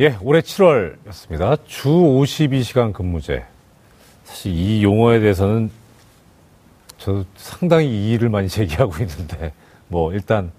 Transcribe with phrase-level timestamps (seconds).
[0.00, 1.58] 예, 올해 7월이었습니다.
[1.66, 3.44] 주 52시간 근무제.
[4.24, 5.70] 사실 이 용어에 대해서는
[6.96, 9.52] 저도 상당히 이의를 많이 제기하고 있는데,
[9.88, 10.52] 뭐, 일단,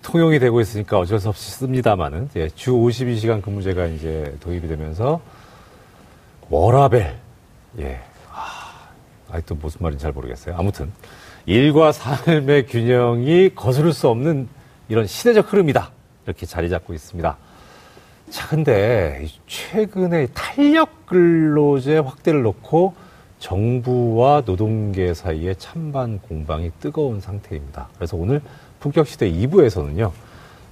[0.00, 5.20] 통용이 되고 있으니까 어쩔 수 없이 씁니다만은, 예, 주 52시간 근무제가 이제 도입이 되면서,
[6.48, 7.14] 워라벨,
[7.78, 8.00] 예,
[8.32, 8.88] 아,
[9.32, 10.56] 아직도 무슨 말인지 잘 모르겠어요.
[10.56, 10.90] 아무튼,
[11.44, 14.48] 일과 삶의 균형이 거스를 수 없는
[14.88, 15.90] 이런 시대적 흐름이다.
[16.24, 17.36] 이렇게 자리 잡고 있습니다.
[18.30, 22.94] 자, 근데 최근에 탄력 근로제 확대를 놓고
[23.38, 27.88] 정부와 노동계 사이에 찬반 공방이 뜨거운 상태입니다.
[27.94, 28.40] 그래서 오늘
[28.80, 30.10] 품격시대 2부에서는요,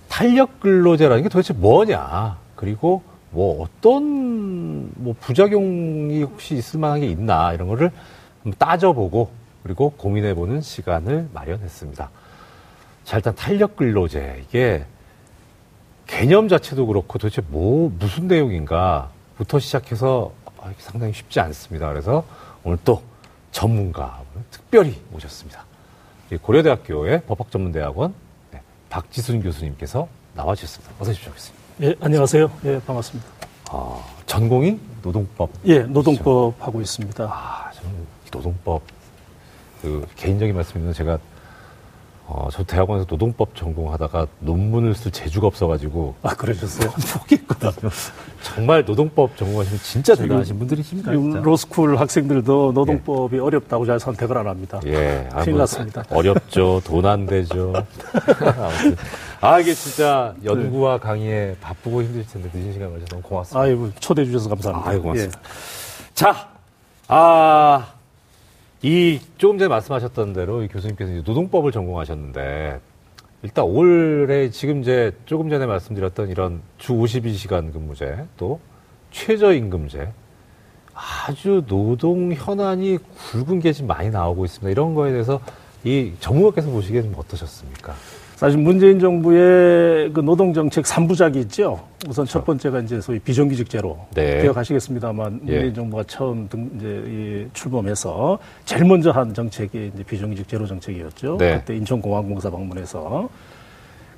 [0.08, 7.52] 탄력 근로제라는 게 도대체 뭐냐, 그리고 뭐 어떤 뭐 부작용이 혹시 있을 만한 게 있나,
[7.52, 7.90] 이런 거를
[8.58, 9.30] 따져보고,
[9.62, 12.10] 그리고 고민해보는 시간을 마련했습니다.
[13.04, 14.42] 자, 일단 탄력 근로제.
[14.46, 14.84] 이게
[16.06, 21.88] 개념 자체도 그렇고 도대체 뭐, 무슨 내용인가부터 시작해서 아, 상당히 쉽지 않습니다.
[21.88, 22.24] 그래서
[22.62, 23.02] 오늘 또
[23.52, 25.64] 전문가 특별히 모셨습니다.
[26.42, 28.14] 고려대학교의 법학전문대학원
[28.50, 30.94] 네, 박지순 교수님께서 나와주셨습니다.
[30.98, 31.60] 어서 오십시오, 교수님.
[31.82, 32.50] 예, 안녕하세요.
[32.64, 33.28] 예, 반갑습니다.
[33.70, 35.50] 아, 전공이 노동법?
[35.66, 37.24] 예, 노동법 하고 있습니다.
[37.24, 37.90] 아, 저는
[38.32, 38.82] 노동법,
[39.82, 41.18] 그, 개인적인 말씀이면 제가
[42.26, 46.14] 어, 저 대학원에서 노동법 전공하다가 논문을 쓸 재주가 없어가지고.
[46.22, 46.90] 아, 그러셨어요?
[47.18, 47.90] 포기했거든요.
[48.42, 51.12] 정말 노동법 전공하시면 진짜 대단하신 분들이십니다.
[51.12, 53.40] 로스쿨 학생들도 노동법이 예.
[53.40, 54.80] 어렵다고 잘 선택을 안 합니다.
[54.86, 55.28] 예.
[55.32, 56.02] 아, 큰일 뭐, 났습니다.
[56.10, 56.80] 어렵죠.
[56.84, 57.74] 돈 안 되죠.
[59.42, 63.60] 아, 이게 진짜 연구와 강의에 바쁘고 힘들 텐데 늦은 시간 맞아서 너무 고맙습니다.
[63.60, 64.90] 아이고, 초대해 주셔서 감사합니다.
[64.90, 65.38] 아이고, 고맙습니다.
[65.38, 66.14] 예.
[66.14, 66.48] 자,
[67.08, 67.93] 아,
[68.84, 72.80] 이 조금 전에 말씀하셨던 대로 이 교수님께서 노동법을 전공하셨는데
[73.42, 78.60] 일단 올해 지금 이제 조금 전에 말씀드렸던 이런 주 52시간 근무제 또
[79.10, 80.12] 최저임금제
[80.92, 82.98] 아주 노동 현안이
[83.32, 84.70] 굵은 게 지금 많이 나오고 있습니다.
[84.70, 85.40] 이런 거에 대해서
[85.82, 87.94] 이 전문가께서 보시기에는 어떠셨습니까?
[88.44, 91.82] 사실 문재인 정부의 그 노동 정책 3부작이 있죠.
[92.06, 92.44] 우선 첫.
[92.44, 94.42] 번째가 이제 소위 비정규직제로 네.
[94.42, 95.52] 기억하시겠습니다만 예.
[95.52, 101.38] 문재인 정부가 처음 등 이제 이 출범해서 제일 먼저 한 정책이 이제 비정규직제로 정책이었죠.
[101.38, 101.56] 네.
[101.60, 103.30] 그때 인천공항공사 방문해서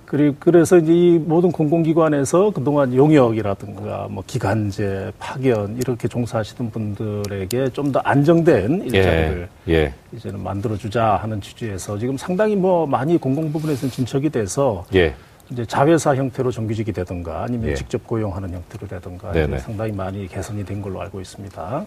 [0.06, 7.87] 그리고 그래서 이제 이 모든 공공기관에서 그동안 용역이라든가 뭐 기간제, 파견 이렇게 종사하시던 분들에게 좀
[7.93, 9.94] 더 안정된 일자리를 예, 예.
[10.12, 15.15] 이제는 만들어주자 하는 취지에서 지금 상당히 뭐 많이 공공 부분에서는 진척이 돼서 예.
[15.50, 17.75] 이제 자회사 형태로 정규직이 되든가 아니면 예.
[17.75, 21.87] 직접 고용하는 형태로 되든가 상당히 많이 개선이 된 걸로 알고 있습니다.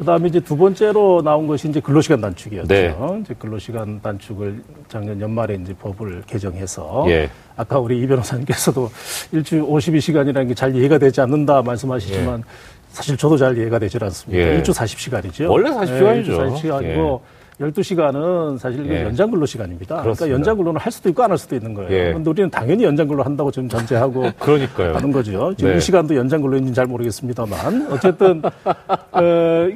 [0.00, 2.68] 그 다음에 이제 두 번째로 나온 것이 이제 근로시간 단축이었죠.
[2.68, 2.96] 네.
[3.20, 7.28] 이제 근로시간 단축을 작년 연말에 이제 법을 개정해서 예.
[7.54, 8.90] 아까 우리 이 변호사님께서도
[9.32, 12.44] 일주 52시간이라는 게 잘 이해가 되지 않는다 말씀하시지만 예.
[12.88, 14.42] 사실 저도 잘 이해가 되질 않습니다.
[14.42, 14.54] 예.
[14.54, 15.50] 일주 40시간이죠.
[15.50, 16.26] 원래 40시간이죠.
[16.28, 17.20] 네, 40시간이고
[17.60, 19.04] 12시간은 사실 예.
[19.04, 20.00] 연장 근로 시간입니다.
[20.00, 21.92] 그러니까 연장 근로는 할 수도 있고 안 할 수도 있는 거예요.
[21.92, 22.04] 예.
[22.08, 24.94] 그런데 우리는 당연히 연장 근로 한다고 지금 전제하고 그러니까요.
[24.96, 25.54] 하는 거죠.
[25.56, 25.76] 지금 네.
[25.76, 29.20] 이 시간도 연장 근로인지는 잘 모르겠습니다만 어쨌든 어,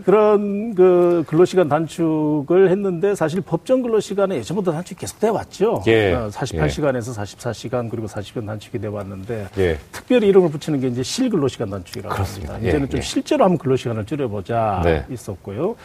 [0.04, 5.82] 그런 그 근로 시간 단축을 했는데 사실 법정 근로 시간은 예전부터 단축이 계속돼 왔죠.
[5.86, 6.14] 예.
[6.30, 9.78] 48시간에서 44시간 그리고 40시간 단축이 돼 왔는데 예.
[9.92, 12.54] 특별히 이름을 붙이는 게 이제 실 근로 시간 단축이라고 그렇습니다.
[12.54, 12.68] 합니다.
[12.70, 13.02] 이제는 좀 예.
[13.02, 15.04] 실제로 한번 근로 시간을 줄여보자 네.
[15.10, 15.76] 있었고요.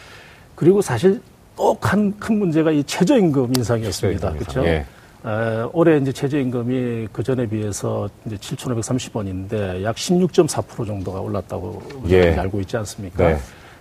[0.56, 1.22] 그리고 사실
[1.60, 4.32] 또큰큰 문제가 이 최저임금 인상이었습니다.
[4.32, 4.66] 그렇죠?
[4.66, 4.86] 예.
[5.26, 12.34] 에, 올해 이제 최저임금이 그 전에 비해서 이제 7,530원인데 약 16.4% 정도가 올랐다고 예.
[12.36, 13.28] 알고 있지 않습니까?
[13.28, 13.38] 네.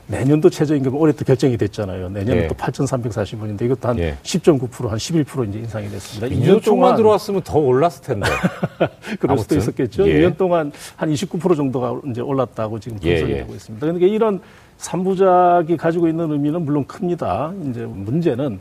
[0.08, 2.08] 내년도 최저임금 올해 또 결정이 됐잖아요.
[2.08, 2.48] 내년은 예.
[2.48, 4.16] 또 8,340원인데 이것도 한 예.
[4.22, 6.34] 10.9%, 한 11% 이제 인상이 됐습니다.
[6.34, 8.26] 2년 동안 들어왔으면 더 올랐을 텐데.
[9.20, 9.42] 그럴 아무튼.
[9.42, 10.08] 수도 있었겠죠.
[10.08, 10.14] 예.
[10.14, 13.38] 2년 동안 한 29% 정도가 이제 올랐다고 지금 분석이 예, 예.
[13.40, 13.86] 되고 있습니다.
[13.86, 14.40] 그러니까 이런
[14.78, 17.52] 삼부작이 가지고 있는 의미는 물론 큽니다.
[17.68, 18.60] 이제 문제는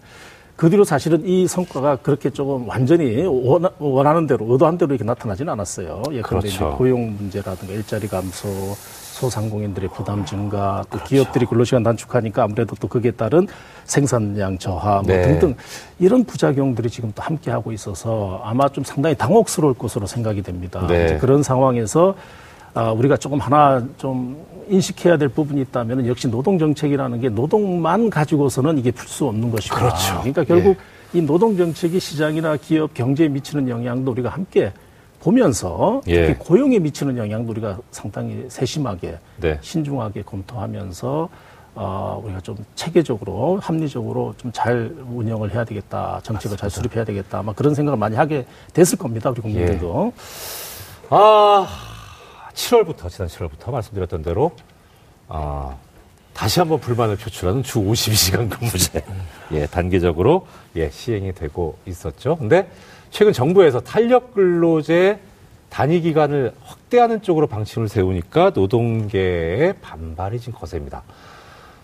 [0.56, 3.24] 그 뒤로 사실은 이 성과가 그렇게 조금 완전히
[3.78, 6.02] 원하는 대로 의도한 대로 이렇게 나타나지는 않았어요.
[6.12, 6.48] 예컨대 그렇죠.
[6.48, 11.06] 이제 고용 문제라든가 일자리 감소, 소상공인들의 부담 증가, 또 그렇죠.
[11.06, 13.48] 기업들이 근로시간 단축하니까 아무래도 또 거기에 따른
[13.86, 15.22] 생산량 저하 뭐 네.
[15.22, 15.56] 등등
[16.00, 20.88] 이런 부작용들이 지금 또 함께 하고 있어서 아마 좀 상당히 당혹스러울 것으로 생각이 됩니다.
[20.88, 21.20] 네.
[21.20, 22.16] 그런 상황에서
[22.78, 24.38] 아, 우리가 조금 하나 좀
[24.70, 29.76] 인식해야 될 부분이 있다면 역시 노동 정책이라는 게 노동만 가지고서는 이게 풀 수 없는 것이고
[29.76, 30.18] 그렇죠.
[30.20, 30.78] 그러니까 결국
[31.16, 31.18] 예.
[31.18, 34.72] 이 노동 정책이 시장이나 기업 경제에 미치는 영향도 우리가 함께
[35.22, 36.36] 보면서 예.
[36.38, 39.58] 고용에 미치는 영향도 우리가 상당히 세심하게 네.
[39.62, 41.30] 신중하게 검토하면서
[41.80, 46.58] 어, 우리가 좀 체계적으로 합리적으로 좀 잘 운영을 해야 되겠다 정책을 맞습니다.
[46.62, 51.08] 잘 수립해야 되겠다 아마 그런 생각을 많이 하게 됐을 겁니다 우리 국민들도 예.
[51.10, 51.68] 아
[52.58, 54.52] 7월부터 지난 7월부터 말씀드렸던 대로
[55.30, 55.76] 아,
[56.34, 59.04] 다시 한번 불만을 표출하는 주 52시간 근무제
[59.54, 62.36] 예, 단계적으로 예, 시행이 되고 있었죠.
[62.38, 62.70] 근데
[63.12, 65.20] 최근 정부에서 탄력 근로제
[65.70, 71.04] 단위 기간을 확대하는 쪽으로 방침을 세우니까 노동계의 반발이 지금 거셉니다.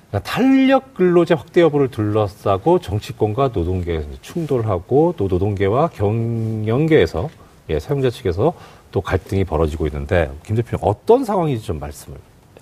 [0.09, 7.29] 그러니까 탄력 근로제 확대 여부를 둘러싸고 정치권과 노동계에서 충돌하고 또 노동계와 경영계에서
[7.69, 8.53] 예, 사용자 측에서
[8.93, 12.15] 또 갈등이 벌어지고 있는데 김 대표님 어떤 상황인지 좀 말씀을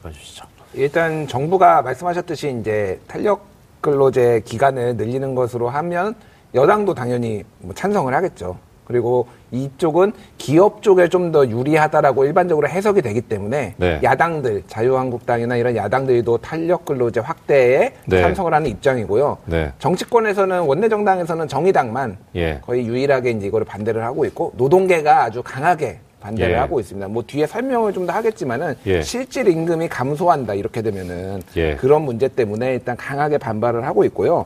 [0.03, 0.45] 해주시죠.
[0.73, 3.45] 일단 정부가 말씀하셨듯이 이제 탄력
[3.81, 6.15] 근로제 기간을 늘리는 것으로 하면
[6.55, 8.57] 여당도 당연히 뭐 찬성을 하겠죠.
[8.85, 13.99] 그리고 이쪽은 기업 쪽에 좀 더 유리하다라고 일반적으로 해석이 되기 때문에 네.
[14.01, 18.21] 야당들 자유한국당이나 이런 야당들도 탄력 근로제 확대에 네.
[18.21, 19.37] 찬성을 하는 입장이고요.
[19.45, 19.71] 네.
[19.79, 22.59] 정치권에서는 원내 정당에서는 정의당만 예.
[22.65, 26.57] 거의 유일하게 이제 이거를 반대를 하고 있고 노동계가 아주 강하게 반대를 예.
[26.57, 27.07] 하고 있습니다.
[27.09, 29.01] 뭐 뒤에 설명을 좀 더 하겠지만은 예.
[29.01, 31.75] 실질 임금이 감소한다 이렇게 되면은 예.
[31.75, 34.45] 그런 문제 때문에 일단 강하게 반발을 하고 있고요.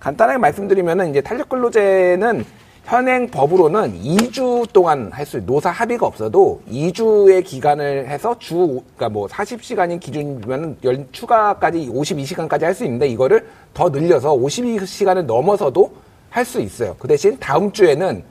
[0.00, 2.44] 간단하게 말씀드리면은 이제 탄력 근로제는
[2.84, 9.26] 현행 법으로는 2주 동안 할 수, 노사 합의가 없어도 2주의 기간을 해서 주, 그러니까 뭐
[9.26, 15.92] 40시간인 기준이면 연 추가까지 52시간까지 할 수 있는데 이거를 더 늘려서 52시간을 넘어서도
[16.30, 16.94] 할 수 있어요.
[16.98, 18.22] 그 대신 다음 주에는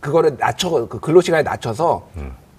[0.00, 2.08] 그거를 낮춰, 그 근로 시간에 낮춰서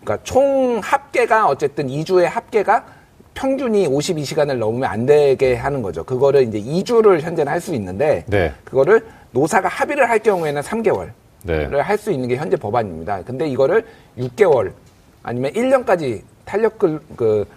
[0.01, 2.85] 그러니까 총 합계가 어쨌든 2주의 합계가
[3.33, 6.03] 평균이 52시간을 넘으면 안 되게 하는 거죠.
[6.03, 8.51] 그거를 이제 2주를 현재는 할 수 있는데 네.
[8.63, 11.09] 그거를 노사가 합의를 할 경우에는 3개월을
[11.43, 11.65] 네.
[11.79, 13.23] 할수 있는 게 현재 법안입니다.
[13.23, 13.85] 근데 이거를
[14.17, 14.73] 6개월
[15.23, 17.47] 아니면 1년까지 탄력 근, 그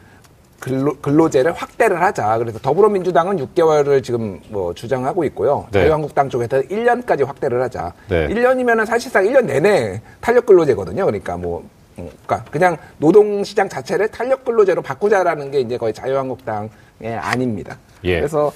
[0.64, 2.38] 근로, 근로제를 확대를 하자.
[2.38, 5.66] 그래서 더불어민주당은 6개월을 지금 뭐 주장하고 있고요.
[5.70, 5.80] 네.
[5.80, 7.92] 자유한국당 쪽에서 1년까지 확대를 하자.
[8.08, 8.28] 네.
[8.28, 11.04] 1년이면은 사실상 1년 내내 탄력 근로제거든요.
[11.04, 11.62] 그러니까 뭐
[11.98, 16.70] 음, 그러니까 그냥 노동 시장 자체를 탄력 근로제로 바꾸자라는 게 이제 거의 자유한국당의
[17.18, 17.76] 아닙니다.
[18.04, 18.20] 예.
[18.20, 18.50] 그래서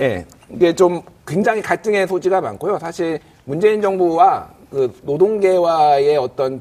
[0.00, 2.80] 예, 이게 좀 굉장히 갈등의 소지가 많고요.
[2.80, 6.60] 사실 문재인 정부와 그 노동계와의 어떤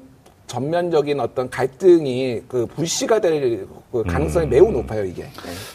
[0.55, 4.49] 전면적인 어떤 갈등이 그 불씨가 될 그 가능성이 음.
[4.49, 5.23] 매우 높아요, 이게.
[5.23, 5.29] 네.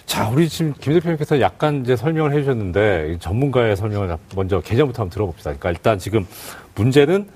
[0.05, 5.11] 자, 우리 지금 김 대표님께서 약간 이제 설명을 해 주셨는데 전문가의 설명을 먼저 개념부터 한번
[5.15, 5.53] 들어봅시다.
[5.53, 6.27] 그러니까 일단 지금
[6.75, 7.29] 문제는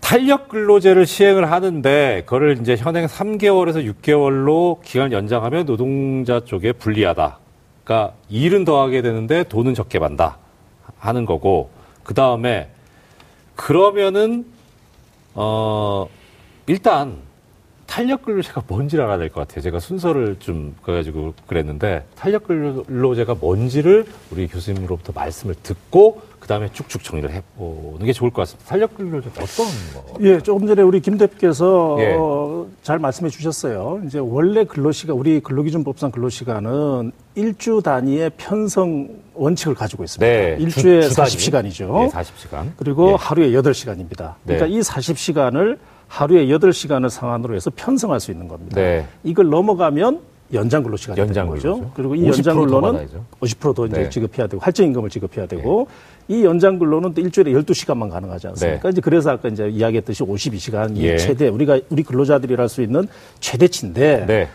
[0.00, 7.38] 탄력 근로제를 시행을 하는데 그거를 이제 현행 3개월에서 6개월로 기간을 연장하면 노동자 쪽에 불리하다.
[7.84, 10.38] 그러니까 일은 더하게 되는데 돈은 적게 받다
[10.98, 11.70] 하는 거고
[12.02, 12.70] 그 다음에
[13.54, 14.46] 그러면은
[15.34, 16.08] 어
[16.70, 17.16] 일단
[17.88, 19.60] 탄력 근로제가 뭔지를 알아야 될 것 같아요.
[19.62, 27.02] 제가 순서를 좀 그래가지고 그랬는데 탄력 근로제가 뭔지를 우리 교수님으로부터 말씀을 듣고 그 다음에 쭉쭉
[27.02, 28.68] 정리를 해보는 게 좋을 것 같습니다.
[28.68, 30.14] 탄력 근로제 어떤 거?
[30.20, 32.14] 예, 조금 전에 우리 김 대표께서 예.
[32.16, 34.00] 어, 잘 말씀해 주셨어요.
[34.06, 40.24] 이제 원래 근로시간 우리 근로기준법상 근로시간은 일주 단위의 편성 원칙을 가지고 있습니다.
[40.24, 41.92] 네, 일주에 주, 40시간이죠.
[41.92, 42.70] 네, 40시간.
[42.76, 43.16] 그리고 예.
[43.18, 44.34] 하루에 8시간입니다.
[44.44, 44.68] 그러니까 네.
[44.68, 45.76] 이 40시간을
[46.10, 48.74] 하루에 8시간을 상한으로 해서 편성할 수 있는 겁니다.
[48.80, 49.06] 네.
[49.22, 50.18] 이걸 넘어가면
[50.52, 51.74] 연장 근로 시간이 연장 되는 거죠.
[51.74, 51.92] 근로죠.
[51.94, 53.08] 그리고 이 연장 근로는
[53.40, 54.10] 50%더 이제 네.
[54.10, 55.86] 지급해야 되고 할증 임금을 지급해야 되고
[56.26, 56.36] 네.
[56.36, 58.82] 이 연장 근로는 또 일주일에 12시간만 가능하지 않습니까?
[58.82, 58.88] 네.
[58.88, 61.16] 이제 그래서 아까 이제 이야기했듯이 52시간이 예.
[61.16, 63.06] 최대 우리가 우리 근로자들이 할 수 있는
[63.38, 64.48] 최대치인데 네.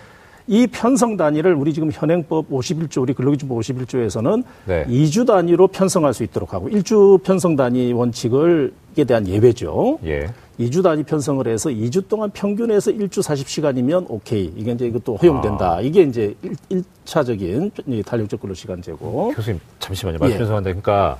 [0.48, 4.86] 이 편성 단위를 우리 지금 현행법 51조 우리 근로기준법 51조에서는 네.
[4.90, 10.00] 2주 단위로 편성할 수 있도록 하고 1주 편성 단위 원칙을 에 대한 예외죠.
[10.06, 10.28] 예.
[10.60, 14.52] 2주 단위 편성을 해서 2주 동안 평균에서 1주 40시간이면 오케이.
[14.56, 15.76] 이게 이제 이것도 허용된다.
[15.76, 15.82] 아.
[15.82, 16.36] 이게 이제
[16.70, 17.72] 1, 차적인
[18.06, 19.34] 탄력적 근로 시간제고.
[19.36, 20.20] 교수님, 잠시만요.
[20.20, 20.70] 말씀 죄송한데.
[20.70, 20.74] 예.
[20.74, 21.18] 그러니까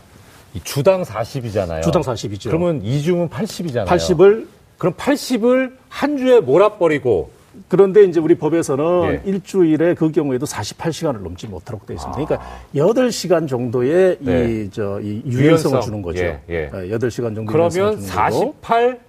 [0.54, 1.84] 이 주당 40이잖아요.
[1.84, 2.50] 주당 40이죠.
[2.50, 3.88] 그러면 2주면 80이잖아요.
[3.88, 7.32] 80을 그럼 80을 한 주에 몰아버리고
[7.70, 9.30] 그런데 이제 우리 법에서는 예.
[9.30, 12.26] 일주일에 그 경우에도 48시간을 넘지 못하도록 되어 있습니다.
[12.26, 12.62] 그러니까 아.
[12.72, 14.66] 그러니까 8시간 정도의 네.
[14.66, 16.24] 이, 저, 이 유연성을 주는 거죠.
[16.24, 16.70] 예, 예.
[16.70, 19.00] 8시간 정도 그러면 48,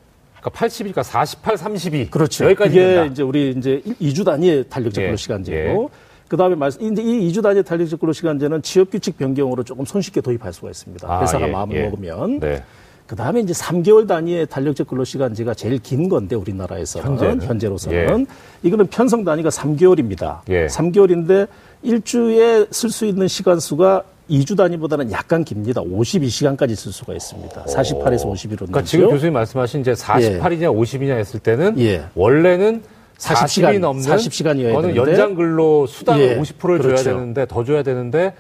[0.47, 2.11] 그러니까 80이니까 48, 32.
[2.11, 2.45] 그렇죠.
[2.45, 3.05] 여기까지 이게 된다.
[3.05, 5.17] 이제 우리 이제 2주 단위의 탄력적 근로 예.
[5.17, 5.97] 시간제고 예.
[6.29, 10.21] 그 다음에 말씀, 이제 이 2주 단위 탄력적 근로 시간제는 취업 규칙 변경으로 조금 손쉽게
[10.21, 11.09] 도입할 수가 있습니다.
[11.09, 11.85] 아, 회사가 예, 마음을 예.
[11.85, 12.41] 먹으면.
[12.41, 12.63] 네.
[13.07, 17.43] 그 다음에 이제 3개월 단위의 탄력적 근로 시간제가 제일 긴 건데 우리나라에서는 현재는?
[17.43, 18.27] 현재로서는 예.
[18.69, 20.41] 이거는 편성 단위가 3개월입니다.
[20.49, 20.67] 예.
[20.67, 21.47] 3개월인데
[21.83, 25.83] 일주에 쓸 수 있는 시간 수가 2주 단위보다는 약간 깁니다.
[25.83, 27.65] 52시간까지 쓸 수가 있습니다.
[27.65, 28.57] 48에서 51로.
[28.57, 30.67] 그러니까 지금 교수님 말씀하신 이제 48이냐 예.
[30.67, 32.05] 50이냐 했을 때는 예.
[32.15, 32.83] 원래는
[33.19, 36.39] 40시간이 넘는 40시간이어야 되는데 연장 근로 수당을 예.
[36.39, 37.03] 50%를 그렇죠.
[37.03, 38.35] 줘야 되는데 더 줘야 되는데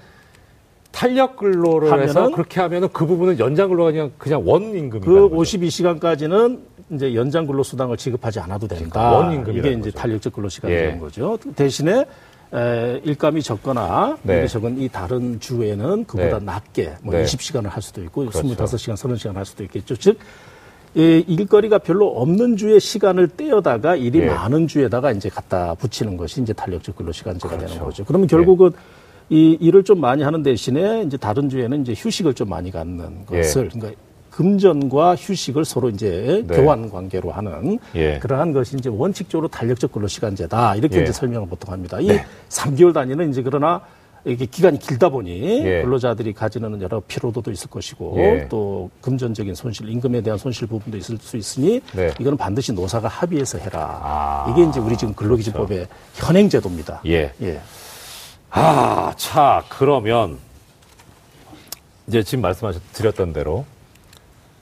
[0.90, 5.28] 탄력 근로를 하면은, 해서 그렇게 하면은 그 부분은 연장 근로가 그냥 그냥 원 임금이 그
[5.28, 6.58] 52시간까지는
[6.90, 9.12] 이제 연장 근로 수당을 지급하지 않아도 된다.
[9.12, 10.98] 원 임금 이게 이제 탄력적 근로 시간이라는 예.
[10.98, 11.38] 거죠.
[11.54, 12.06] 대신에
[12.54, 14.46] 에, 일감이 적거나 네.
[14.46, 16.44] 적은 이 다른 주에는 그보다 네.
[16.44, 17.24] 낮게 뭐 네.
[17.24, 18.42] 20시간을 할 수도 있고 그렇죠.
[18.42, 19.96] 25시간, 30시간 할 수도 있겠죠.
[19.96, 20.18] 즉
[20.96, 24.26] 이 일거리가 별로 없는 주의 시간을 떼어다가 일이 예.
[24.26, 27.66] 많은 주에다가 이제 갖다 붙이는 것이 이제 탄력적 근로 시간제가 그렇죠.
[27.74, 28.04] 되는 거죠.
[28.06, 28.70] 그러면 결국은
[29.30, 29.36] 예.
[29.36, 33.64] 이 일을 좀 많이 하는 대신에 이제 다른 주에는 이제 휴식을 좀 많이 갖는 것을
[33.66, 33.68] 예.
[33.68, 34.00] 그러니까
[34.36, 36.56] 금전과 휴식을 서로 이제 네.
[36.56, 38.18] 교환 관계로 하는 예.
[38.18, 41.02] 그러한 것이 이제 원칙적으로 탄력적 근로 시간제다 이렇게 예.
[41.04, 41.98] 이제 설명을 보통 합니다.
[42.00, 42.22] 이 네.
[42.50, 43.80] 3개월 단위는 이제 그러나
[44.26, 45.82] 이게 기간이 길다 보니 예.
[45.82, 48.46] 근로자들이 가지는 여러 피로도도 있을 것이고 예.
[48.50, 52.12] 또 금전적인 손실, 임금에 대한 손실 부분도 있을 수 있으니 네.
[52.20, 54.00] 이거는 반드시 노사가 합의해서 해라.
[54.02, 54.50] 아.
[54.50, 55.90] 이게 이제 우리 지금 근로기준법의 그렇죠.
[56.12, 57.00] 현행 제도입니다.
[57.06, 57.32] 예.
[57.40, 57.58] 예.
[58.50, 60.36] 아, 자, 그러면
[62.06, 63.64] 이제 지금 말씀하셨 드렸던 대로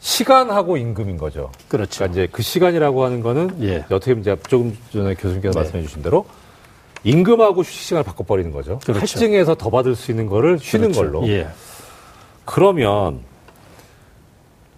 [0.05, 1.51] 시간하고 임금인 거죠.
[1.67, 2.01] 그렇죠.
[2.01, 3.85] 그러니까 이제 그 시간이라고 하는 거는 예.
[3.87, 5.61] 어떻게 보면 이제 조금 전에 교수님께서 네.
[5.61, 6.27] 말씀해 주신 대로
[7.05, 8.81] 임금하고 휴식 시간을 바꿔버리는 거죠.
[8.85, 9.01] 그렇죠.
[9.01, 11.11] 할증해서 더 받을 수 있는 거를 쉬는 그렇죠.
[11.11, 11.27] 걸로.
[11.29, 11.49] 예.
[12.45, 13.21] 그러면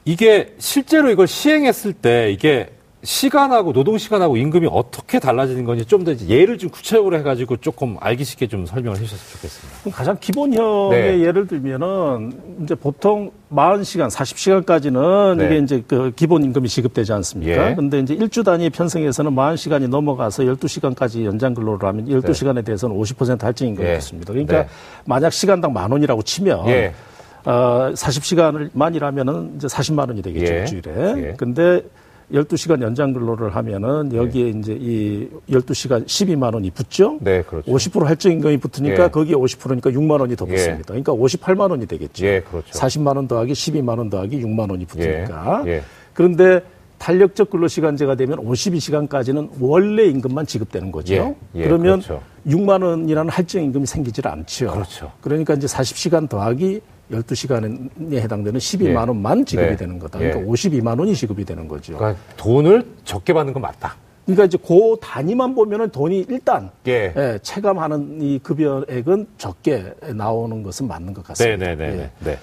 [0.04, 2.70] 이게 실제로 이걸 시행했을 때 이게
[3.02, 8.24] 시간하고 노동 시간하고 임금이 어떻게 달라지는 건지 좀 더 예를 좀 구체적으로 해가지고 조금 알기
[8.24, 9.96] 쉽게 좀 설명을 해주셨으면 좋겠습니다.
[9.96, 11.24] 가장 기본형의 네.
[11.24, 15.46] 예를 들면은 이제 보통 40시간, 40시간까지는 네.
[15.46, 17.70] 이게 이제 그 기본 임금이 지급되지 않습니까?
[17.70, 17.74] 예.
[17.74, 22.62] 근데 이제 일주 단위 편성에서는 40시간이 넘어가서 12시간까지 연장 근로를 하면 12시간에 네.
[22.62, 23.96] 대해서는 50% 할증 임금이 예.
[23.96, 24.32] 있습니다.
[24.32, 24.68] 그러니까 네.
[25.04, 26.92] 만약 시간당 만 원이라고 치면 예.
[27.44, 30.58] 어, 40시간을만 일하면은 이제 40만 원이 되겠죠, 예.
[30.60, 31.14] 일주일에.
[31.28, 31.34] 예.
[31.36, 31.82] 근데
[32.32, 34.58] 12시간 연장 근로를 하면은 여기에 네.
[34.58, 37.18] 이제 이 12시간 12만 원이 붙죠?
[37.20, 37.70] 네, 그렇죠.
[37.70, 39.08] 50% 할증 임금이 붙으니까 예.
[39.08, 40.52] 거기에 50%니까 6만 원이 더 예.
[40.52, 40.94] 붙습니다.
[40.94, 41.02] 예.
[41.02, 42.26] 그러니까 58만 원이 되겠죠.
[42.26, 42.68] 예, 그렇죠.
[42.70, 45.62] 40만 원 더하기 12만 원 더하기 6만 원이 붙으니까.
[45.66, 45.70] 예.
[45.70, 45.82] 예.
[46.14, 46.62] 그런데
[46.98, 51.14] 탄력적 근로시간제가 되면 52시간까지는 원래 임금만 지급되는 거죠.
[51.14, 52.22] 예, 예, 그러면 그렇죠.
[52.46, 54.72] 6만 원이라는 할증 임금이 생기질 않죠.
[54.72, 55.12] 그렇죠.
[55.20, 56.80] 그러니까 이제 40시간 더하기
[57.10, 59.76] 12시간에 해당되는 12만 원만 지급이 네.
[59.76, 60.18] 되는 거다.
[60.18, 60.44] 그러니까 예.
[60.44, 61.96] 52만 원이 지급이 되는 거죠.
[61.96, 63.96] 그러니까 돈을 적게 받는 건 맞다.
[64.24, 67.12] 그러니까 이제 그 단위만 보면은 돈이 일단 예.
[67.16, 71.64] 예, 체감하는 이 급여액은 적게 나오는 것은 맞는 것 같습니다.
[71.64, 71.90] 네네네.
[71.90, 72.30] 네, 네, 예.
[72.30, 72.38] 네.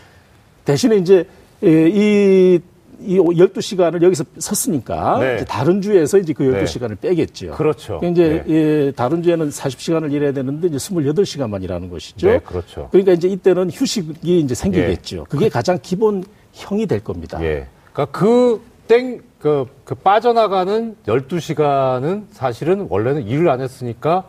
[0.63, 1.27] 대신에 이제
[1.61, 2.59] 이
[3.05, 5.45] 이 12시간을 여기서 섰으니까 네.
[5.45, 7.09] 다른 주에서 이제 그 12시간을 네.
[7.09, 7.51] 빼겠죠.
[7.51, 7.99] 그렇죠.
[7.99, 8.53] 그러니까 이제 네.
[8.53, 12.27] 예, 다른 주에는 40시간을 일해야 되는데 이제 28시간만 일하는 것이죠.
[12.27, 12.87] 네, 그렇죠.
[12.91, 15.17] 그러니까 이제 이때는 휴식이 이제 생기겠죠.
[15.17, 15.23] 예.
[15.29, 17.43] 그게 가장 기본 형이 될 겁니다.
[17.43, 17.67] 예.
[17.91, 24.25] 그러니까 그 땡, 그, 그 빠져나가는 12시간은 사실은 원래는 일을 안 했으니까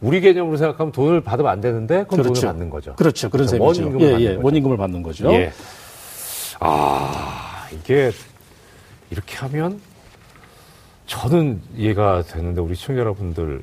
[0.00, 2.40] 우리 개념으로 생각하면 돈을 받으면 안 되는데 그건 그렇죠.
[2.40, 2.94] 돈을 받는 거죠.
[2.96, 3.28] 그렇죠.
[3.28, 3.64] 그런 그렇죠.
[3.64, 3.82] 셈이죠.
[3.84, 4.38] 원임금을, 예, 받는 예.
[4.42, 5.32] 원임금을 받는 거죠.
[5.32, 5.52] 예.
[6.60, 7.49] 아.
[7.72, 8.12] 이게
[9.10, 9.80] 이렇게 하면
[11.06, 13.62] 저는 이해가 되는데 우리 시청자 여러분들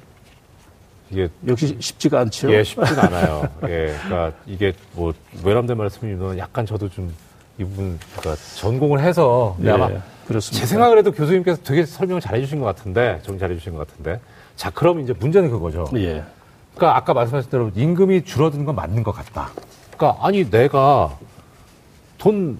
[1.10, 2.52] 이게 역시 쉽지가 않죠.
[2.54, 3.48] 예, 쉽진 않아요.
[3.64, 7.14] 예, 그러니까 이게 뭐 외람된 말씀이면 약간 저도 좀
[7.60, 9.90] 이 부분 그러니까 전공을 해서 네, 아마
[10.28, 10.60] 그렇습니다.
[10.60, 14.20] 제 생각을 해도 교수님께서 되게 설명을 잘해주신 것 같은데 좀 잘해주신 것 같은데
[14.56, 15.88] 자 그럼 이제 문제는 그거죠.
[15.96, 16.24] 예.
[16.76, 19.50] 그러니까 아까 말씀하신 대로 임금이 줄어드는 건 맞는 것 같다.
[19.96, 21.18] 그러니까 아니 내가
[22.20, 22.60] 돈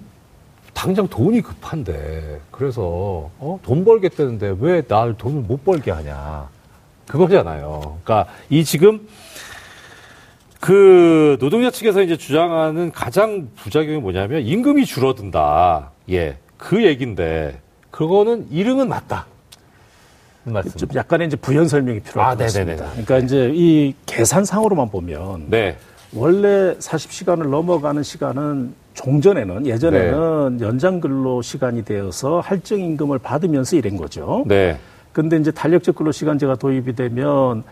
[0.74, 3.58] 당장 돈이 급한데 그래서 어?
[3.62, 6.48] 돈 벌겠다는데 왜 날 돈을 못 벌게 하냐
[7.06, 7.98] 그거잖아요.
[8.04, 9.06] 그러니까 이 지금
[10.60, 15.92] 그 노동자 측에서 이제 주장하는 가장 부작용이 뭐냐면 임금이 줄어든다.
[16.10, 17.60] 예, 그 얘기인데
[17.90, 19.26] 그거는 이름은 맞다.
[20.76, 22.88] 좀 약간의 이제 부연 설명이 필요할 아, 것 같습니다.
[22.92, 25.76] 그러니까 이제 이 계산상으로만 보면 네.
[26.14, 30.66] 원래 40시간을 넘어가는 시간은 종전에는 예전에는 네.
[30.66, 34.44] 연장 근로 시간이 되어서 할증 임금을 받으면서 일한 거죠.
[34.46, 34.76] 네.
[35.12, 37.62] 근데 이제 탄력적 근로 시간제가 도입이 되면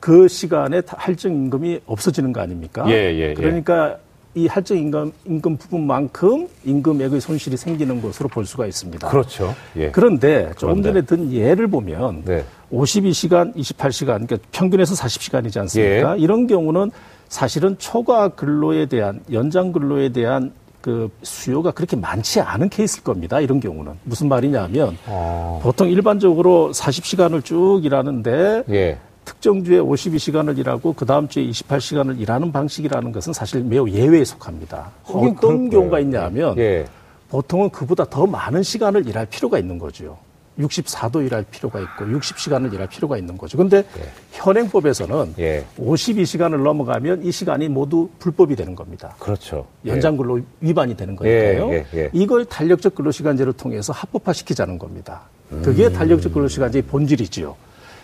[0.00, 2.84] 그 시간에 할증 임금이 없어지는 거 아닙니까?
[2.88, 3.34] 예, 예, 예.
[3.34, 3.98] 그러니까
[4.34, 9.08] 이 할증 임금 임금 부분만큼 임금액의 손실이 생기는 것으로 볼 수가 있습니다.
[9.08, 9.54] 그렇죠.
[9.76, 9.92] 예.
[9.92, 12.44] 그런데 조금 전에 든 예를 보면 네.
[12.72, 16.16] 52시간, 28시간, 그러니까 평균에서 40시간이지 않습니까?
[16.16, 16.20] 예.
[16.20, 16.90] 이런 경우는
[17.28, 20.52] 사실은 초과 근로에 대한 연장 근로에 대한
[20.84, 23.40] 그 수요가 그렇게 많지 않은 케이스일 겁니다.
[23.40, 25.58] 이런 경우는 무슨 말이냐면 아.
[25.62, 28.98] 보통 일반적으로 40시간을 쭉 일하는데 예.
[29.24, 34.90] 특정 주에 52시간을 일하고 그 다음 주에 28시간을 일하는 방식이라는 것은 사실 매우 예외에 속합니다.
[35.04, 36.84] 어, 어떤 경우가 있냐면 예.
[37.30, 40.18] 보통은 그보다 더 많은 시간을 일할 필요가 있는 거죠.
[40.58, 43.58] 64도 일할 필요가 있고 60시간을 일할 필요가 있는 거죠.
[43.58, 44.08] 근데 예.
[44.32, 45.64] 현행법에서는 예.
[45.78, 49.16] 52시간을 넘어가면 이 시간이 모두 불법이 되는 겁니다.
[49.18, 49.66] 그렇죠.
[49.86, 51.72] 연장 근로 위반이 되는 거니까요.
[51.72, 52.10] 예, 예, 예.
[52.12, 55.22] 이걸 탄력적 근로 시간제를 통해서 합법화 시키자는 겁니다.
[55.62, 55.92] 그게 음.
[55.92, 57.54] 탄력적 근로 시간제의 본질이지요.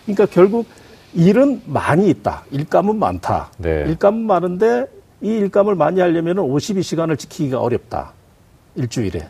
[0.05, 0.65] 그러니까 결국
[1.13, 2.43] 일은 많이 있다.
[2.51, 3.51] 일감은 많다.
[3.57, 3.85] 네.
[3.87, 4.85] 일감은 많은데
[5.21, 8.13] 이 일감을 많이 하려면 52시간을 지키기가 어렵다.
[8.75, 9.27] 일주일에.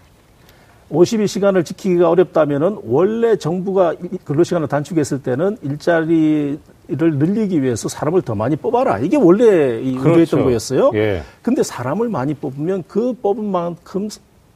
[0.92, 3.96] 52시간을 지키기가 어렵다면은 원래 정부가
[4.26, 9.00] 근로시간을 단축했을 때는 일자리를 늘리기 위해서 사람을 더 많이 뽑아라.
[9.00, 9.46] 이게 원래
[9.82, 10.10] 그렇죠.
[10.10, 10.92] 의도했던 거였어요.
[10.96, 11.24] 예.
[11.42, 14.10] 근데 사람을 많이 뽑으면 그 뽑은 만큼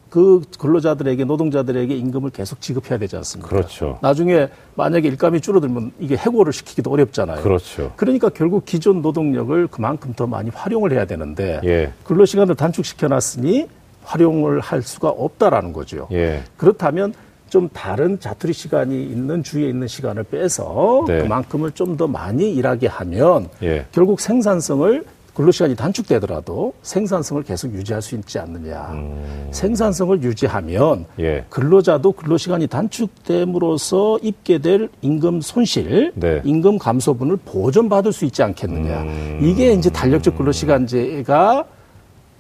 [0.10, 3.50] 그 근로자들에게 노동자들에게 임금을 계속 지급해야 되지 않습니까?
[3.50, 3.98] 그렇죠.
[4.02, 7.42] 나중에 만약에 일감이 줄어들면 이게 해고를 시키기도 어렵잖아요.
[7.42, 7.92] 그렇죠.
[7.98, 11.92] 그러니까 결국 기존 노동력을 그만큼 더 많이 활용을 해야 되는데 예.
[12.06, 13.68] 근로시간을 단축시켜 놨으니
[14.06, 16.08] 활용을 할 수가 없다라는 거죠.
[16.12, 16.44] 예.
[16.58, 17.14] 그렇다면
[17.50, 21.22] 좀 다른 자투리 시간이 있는 주위에 있는 시간을 빼서 네.
[21.22, 23.86] 그만큼을 좀 더 많이 일하게 하면 예.
[23.92, 28.88] 결국 생산성을 근로시간이 단축되더라도 생산성을 계속 유지할 수 있지 않느냐.
[28.92, 29.48] 음.
[29.52, 31.44] 생산성을 유지하면 예.
[31.50, 36.42] 근로자도 근로시간이 단축됨으로써 입게 될 임금 손실, 네.
[36.44, 39.02] 임금 감소분을 보전받을 수 있지 않겠느냐.
[39.02, 39.40] 음.
[39.42, 41.66] 이게 이제 달력적 근로시간제가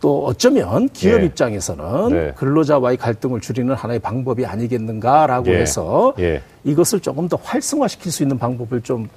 [0.06, 1.26] 또 어쩌면 기업 예.
[1.26, 2.32] 입장에서는 네.
[2.36, 5.62] 근로자와의 갈등을 줄이는 하나의 방법이 아니겠는가라고 예.
[5.62, 6.44] 해서 예.
[6.64, 9.10] 이것을 조금 더 활성화시킬 수 있는 방법을 좀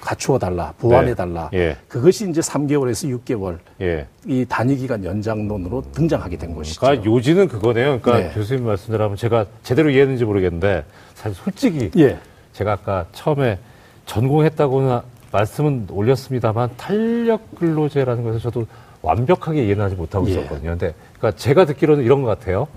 [0.00, 1.50] 갖추어 달라, 보완해 달라.
[1.52, 1.58] 네.
[1.58, 1.76] 예.
[1.88, 4.06] 그것이 이제 3개월에서 6개월 예.
[4.28, 6.82] 이 단위 기간 연장론으로 등장하게 된 것이죠.
[6.82, 7.98] 그러니까 요지는 그거네요.
[8.00, 8.32] 그러니까 네.
[8.32, 10.84] 교수님 말씀대로 하면 제가 제대로 이해했는지 모르겠는데
[11.16, 12.16] 사실 솔직히 예.
[12.52, 13.58] 제가 아까 처음에
[14.06, 15.00] 전공했다고는
[15.32, 18.66] 말씀은 올렸습니다만 탄력 근로제라는 것을 저도
[19.02, 20.32] 완벽하게 이해는 하지 못하고 예.
[20.32, 20.70] 있었거든요.
[20.70, 22.68] 근데 그러니까 제가 듣기로는 이런 것 같아요.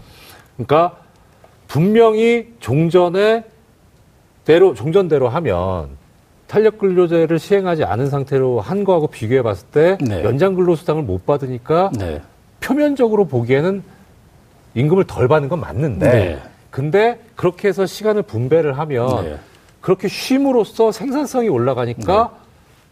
[0.55, 0.97] 그러니까
[1.67, 3.43] 분명히 종전에
[4.45, 5.89] 대로 종전대로 하면
[6.47, 10.23] 탄력 근로제를 시행하지 않은 상태로 한 거하고 비교해 봤을 때 네.
[10.23, 12.21] 연장 근로 수당을 못 받으니까 네.
[12.59, 13.81] 표면적으로 보기에는
[14.75, 16.39] 임금을 덜 받는 건 맞는데 네.
[16.69, 19.39] 근데 그렇게 해서 시간을 분배를 하면 네.
[19.79, 22.41] 그렇게 쉼으로써 생산성이 올라가니까 네.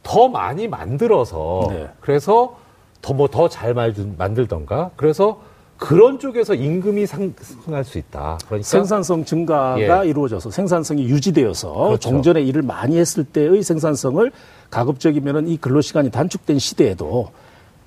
[0.03, 1.89] 더 많이 만들어서 네.
[1.99, 2.58] 그래서
[3.01, 5.41] 더 뭐 더 잘 만들던가 그래서
[5.77, 8.37] 그런 쪽에서 임금이 상승할 수 있다.
[8.45, 10.09] 그러니까 생산성 증가가 예.
[10.09, 11.97] 이루어져서 생산성이 유지되어서 그렇죠.
[12.09, 14.29] 종전에 일을 많이 했을 때의 생산성을
[14.69, 17.31] 가급적이면은 이 근로 시간이 단축된 시대에도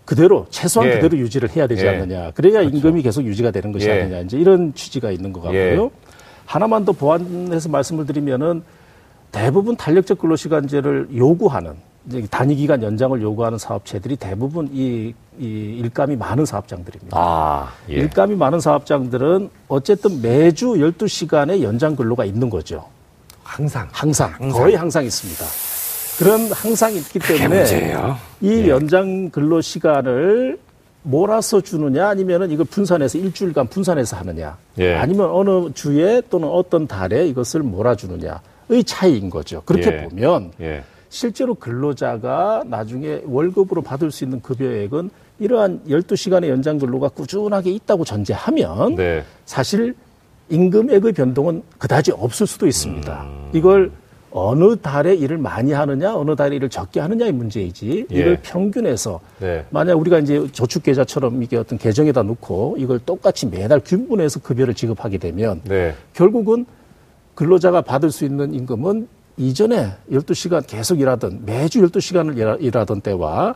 [0.06, 0.94] 그대로 최소한 예.
[0.94, 1.90] 그대로 유지를 해야 되지 예.
[1.90, 2.30] 않느냐.
[2.30, 2.76] 그래야 그렇죠.
[2.76, 4.00] 임금이 계속 유지가 되는 것이 예.
[4.00, 4.20] 아니냐.
[4.20, 5.58] 이제 이런 취지가 있는 것 같고요.
[5.84, 5.90] 예.
[6.46, 8.62] 하나만 더 보완해서 말씀을 드리면은
[9.30, 11.74] 대부분 탄력적 근로시간제를 요구하는
[12.30, 17.16] 단위 기간 연장을 요구하는 사업체들이 대부분 이, 이 일감이 많은 사업장들입니다.
[17.16, 17.94] 아, 예.
[17.94, 22.84] 일감이 많은 사업장들은 어쨌든 매주 12시간의 연장 근로가 있는 거죠.
[23.44, 23.88] 항상.
[23.92, 24.32] 항상.
[24.32, 24.60] 항상.
[24.60, 25.44] 거의 항상 있습니다.
[26.18, 27.64] 그런 항상 있기 때문에
[28.40, 28.68] 이 예.
[28.68, 30.58] 연장 근로 시간을
[31.02, 34.94] 몰아서 주느냐 아니면은 이걸 분산해서 일주일간 분산해서 하느냐 예.
[34.94, 39.62] 아니면 어느 주에 또는 어떤 달에 이것을 몰아주느냐의 차이인 거죠.
[39.64, 40.08] 그렇게 예.
[40.08, 40.84] 보면 예.
[41.12, 48.94] 실제로 근로자가 나중에 월급으로 받을 수 있는 급여액은 이러한 12시간의 연장 근로가 꾸준하게 있다고 전제하면
[48.94, 49.22] 네.
[49.44, 49.94] 사실
[50.48, 53.24] 임금액의 변동은 그다지 없을 수도 있습니다.
[53.24, 53.50] 음.
[53.52, 53.92] 이걸
[54.30, 58.16] 어느 달에 일을 많이 하느냐, 어느 달에 일을 적게 하느냐의 문제이지, 예.
[58.18, 59.66] 이걸 평균해서, 네.
[59.68, 65.60] 만약 우리가 이제 저축계좌처럼 이게 어떤 계정에다 놓고 이걸 똑같이 매달 균분해서 급여를 지급하게 되면,
[65.64, 65.94] 네.
[66.14, 66.64] 결국은
[67.34, 73.54] 근로자가 받을 수 있는 임금은 이전에 12시간 계속 일하던 매주 12시간을 일하던 때와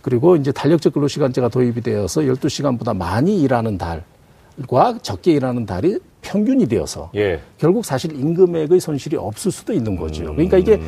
[0.00, 7.10] 그리고 이제 탄력적 근로시간제가 도입이 되어서 12시간보다 많이 일하는 달과 적게 일하는 달이 평균이 되어서
[7.14, 7.40] 예.
[7.58, 10.24] 결국 사실 임금액의 손실이 없을 수도 있는 거죠.
[10.24, 10.34] 음.
[10.34, 10.80] 그러니까 이게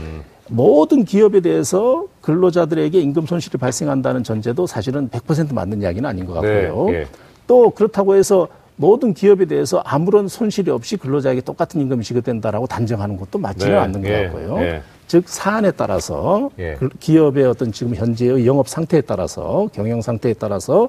[0.49, 6.87] 모든 기업에 대해서 근로자들에게 임금 손실이 발생한다는 전제도 사실은 100% 맞는 이야기는 아닌 것 같고요.
[6.87, 6.95] 네.
[6.95, 7.07] 예.
[7.47, 13.39] 또 그렇다고 해서 모든 기업에 대해서 아무런 손실이 없이 근로자에게 똑같은 임금이 지급된다라고 단정하는 것도
[13.39, 14.61] 맞지는 네, 않는 것 예, 같고요.
[14.61, 14.83] 예.
[15.07, 16.75] 즉 사안에 따라서 예.
[16.75, 20.89] 그 기업의 어떤 지금 현재의 영업 상태에 따라서 경영 상태에 따라서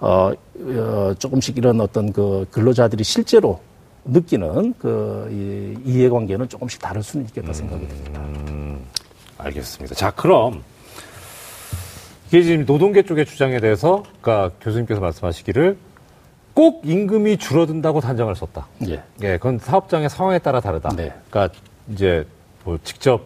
[0.00, 3.60] 어, 어 조금씩 이런 어떤 그 근로자들이 실제로
[4.04, 8.20] 느끼는 그 이, 이해관계는 조금씩 다를 수는 있겠다 생각이 듭니다.
[8.20, 8.80] 음,
[9.36, 9.94] 알겠습니다.
[9.96, 10.62] 자 그럼
[12.28, 15.76] 이게 지금 노동계 쪽의 주장에 대해서 그러니까 교수님께서 말씀하시기를
[16.58, 18.66] 꼭 임금이 줄어든다고 단정할 수 없다.
[18.88, 19.00] 예.
[19.22, 20.88] 예, 그건 사업장의 상황에 따라 다르다.
[20.88, 21.12] 네.
[21.30, 21.56] 그러니까
[21.88, 22.26] 이제
[22.64, 23.20] 뭐 직접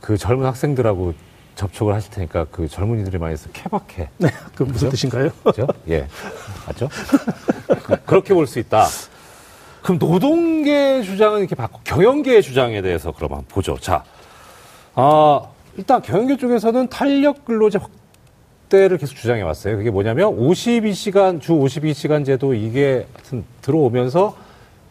[0.00, 1.12] 그 젊은 학생들하고
[1.56, 4.08] 접촉을 하실 테니까 그 젊은이들이 많이 해서 케바케.
[4.16, 5.28] 네, 그 무슨 뜻인가요?
[5.44, 5.66] 그죠?
[5.90, 6.06] 예.
[6.66, 6.88] 맞죠?
[7.82, 8.86] 그, 그렇게 볼 수 있다.
[9.82, 13.76] 그럼 노동계 주장은 이렇게 바꿔 경영계 주장에 대해서 그러면 보죠.
[13.78, 14.04] 자,
[14.94, 15.42] 아,
[15.76, 17.90] 일단 경영계 쪽에서는 탄력 근로제 확
[18.70, 19.76] 대를 계속 주장해 왔어요.
[19.76, 23.06] 그게 뭐냐면 52시간 주 52시간 제도 이게
[23.60, 24.34] 들어오면서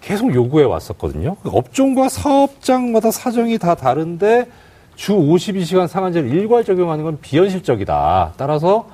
[0.02, 1.38] 계속 요구해 왔었거든요.
[1.44, 4.48] 업종과 사업장마다 사정이 다 다른데
[4.96, 8.34] 주 52시간 상한제를 일괄 적용하는 건 비현실적이다.
[8.38, 8.88] 따라서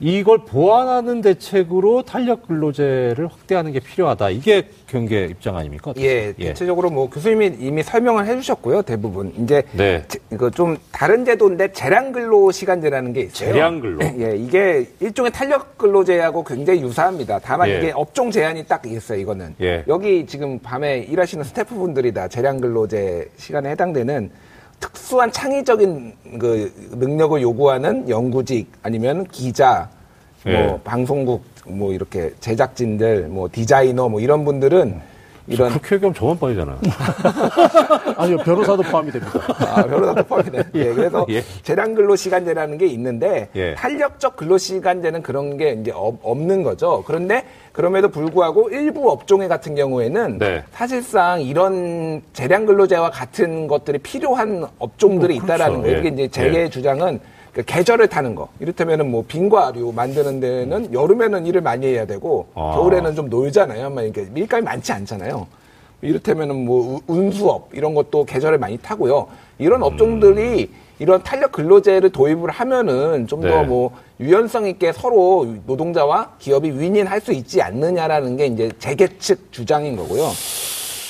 [0.00, 4.30] 이걸 보완하는 대책으로 탄력 근로제를 확대하는 게 필요하다.
[4.30, 5.92] 이게 경계 입장 아닙니까?
[5.98, 8.82] 예, 예, 대체적으로 뭐 교수님이 이미 설명을 해주셨고요.
[8.82, 10.04] 대부분 이제 네.
[10.30, 13.52] 이거 좀 다른 제도인데 재량 근로 시간제라는 게 있어요.
[13.52, 14.00] 재량 근로.
[14.20, 17.38] 예, 이게 일종의 탄력 근로제하고 굉장히 유사합니다.
[17.38, 17.78] 다만 예.
[17.78, 19.18] 이게 업종 제한이 딱 있어요.
[19.18, 19.84] 이거는 예.
[19.88, 24.30] 여기 지금 밤에 일하시는 스태프분들이 다 재량 근로제 시간에 해당되는
[24.80, 29.88] 특수한 창의적인 그 능력을 요구하는 연구직 아니면 기자,
[30.44, 30.80] 뭐 예.
[30.84, 35.00] 방송국 뭐 이렇게 제작진들, 뭐 디자이너 뭐 이런 분들은
[35.48, 36.78] 이런 그렇게 얘기하면 저만 빠지잖아요.
[38.16, 39.40] 아니요 변호사도 포함이 됩니다.
[39.60, 40.64] 아 변호사도 포함이 돼.
[40.74, 41.42] 예, 그래서 예.
[41.62, 43.74] 재량 근로 시간제라는 게 있는데 예.
[43.74, 47.04] 탄력적 근로 시간제는 그런 게 이제 없는 거죠.
[47.06, 47.44] 그런데
[47.76, 50.64] 그럼에도 불구하고 일부 업종의 같은 경우에는 네.
[50.72, 55.98] 사실상 이런 재량 근로제와 같은 것들이 필요한 업종들이 뭐, 있다라는 거예요.
[55.98, 56.12] 이게 예.
[56.12, 56.70] 이제 제 예.
[56.70, 57.20] 주장은
[57.52, 58.48] 그 계절을 타는 거.
[58.60, 62.72] 이를테면은 뭐 빙과류 만드는 데는 여름에는 일을 많이 해야 되고 아.
[62.76, 63.90] 겨울에는 좀 놀잖아요.
[63.90, 65.46] 막 이렇게 밀감이 많지 않잖아요.
[66.00, 69.26] 이를테면은 뭐 운수업 이런 것도 계절을 많이 타고요.
[69.58, 74.26] 이런 업종들이 이런 탄력 근로제를 도입을 하면은 좀 더뭐 네.
[74.26, 80.30] 유연성 있게 서로 노동자와 기업이 윈윈할 수 있지 않느냐라는 게 이제 재계 측 주장인 거고요.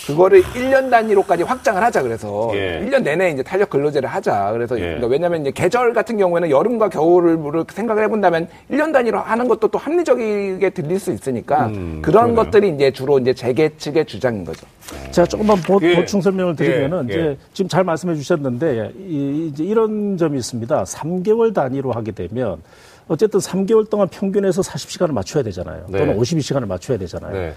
[0.06, 2.80] 그거를 1년 단위로까지 확장을 하자 그래서 예.
[2.84, 4.52] 1년 내내 이제 탄력 근로제를 하자.
[4.52, 4.82] 그래서 예.
[4.82, 7.38] 그러니까 왜냐면 이제 계절 같은 경우에는 여름과 겨울을
[7.72, 12.36] 생각을 해 본다면 1년 단위로 하는 것도 또 합리적이게 들릴 수 있으니까 음, 그런 그러네요.
[12.36, 14.66] 것들이 이제 주로 이제 재계 측의 주장인 거죠.
[15.10, 16.04] 제가 조금만 보, 예.
[16.04, 17.12] 충 설명을 드리면은 예.
[17.12, 17.36] 이제 예.
[17.52, 20.84] 지금 잘 말씀해 주셨는데 이, 이제 이런 점이 있습니다.
[20.84, 22.62] 3개월 단위로 하게 되면
[23.08, 25.86] 어쨌든 3개월 동안 평균에서 40시간을 맞춰야 되잖아요.
[25.88, 25.98] 네.
[25.98, 27.32] 또는 52시간을 맞춰야 되잖아요.
[27.32, 27.54] 네.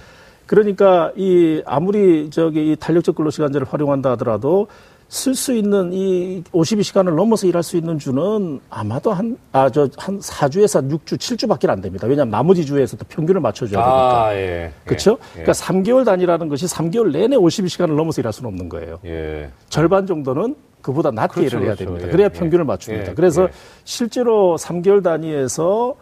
[0.49, 4.65] 그러니까 이 아무리 저기 이 탄력적 근로시간제를 활용한다 하더라도
[5.07, 10.19] 쓸 수 있는 이 52시간을 넘어서 일할 수 있는 주는 아마도 한, 아, 저, 한
[10.19, 12.07] 4주에서 6주, 7주밖에 안 됩니다.
[12.07, 14.25] 왜냐하면 나머지 주에서도 평균을 맞춰줘야 되니까.
[14.25, 14.71] 아, 예.
[14.85, 15.19] 그렇죠?
[15.37, 15.43] 예.
[15.43, 18.99] 그러니까 3개월 단위라는 것이 3개월 내내 52시간을 넘어서 일할 수는 없는 거예요.
[19.05, 19.51] 예.
[19.69, 21.91] 절반 정도는 그보다 낮게 그렇죠, 일을 해야 그렇죠.
[21.91, 22.11] 됩니다.
[22.11, 22.29] 그래야 예.
[22.29, 23.11] 평균을 맞춥니다.
[23.11, 23.13] 예.
[23.13, 23.49] 그래서 예.
[23.83, 25.95] 실제로 3개월 단위에서 어,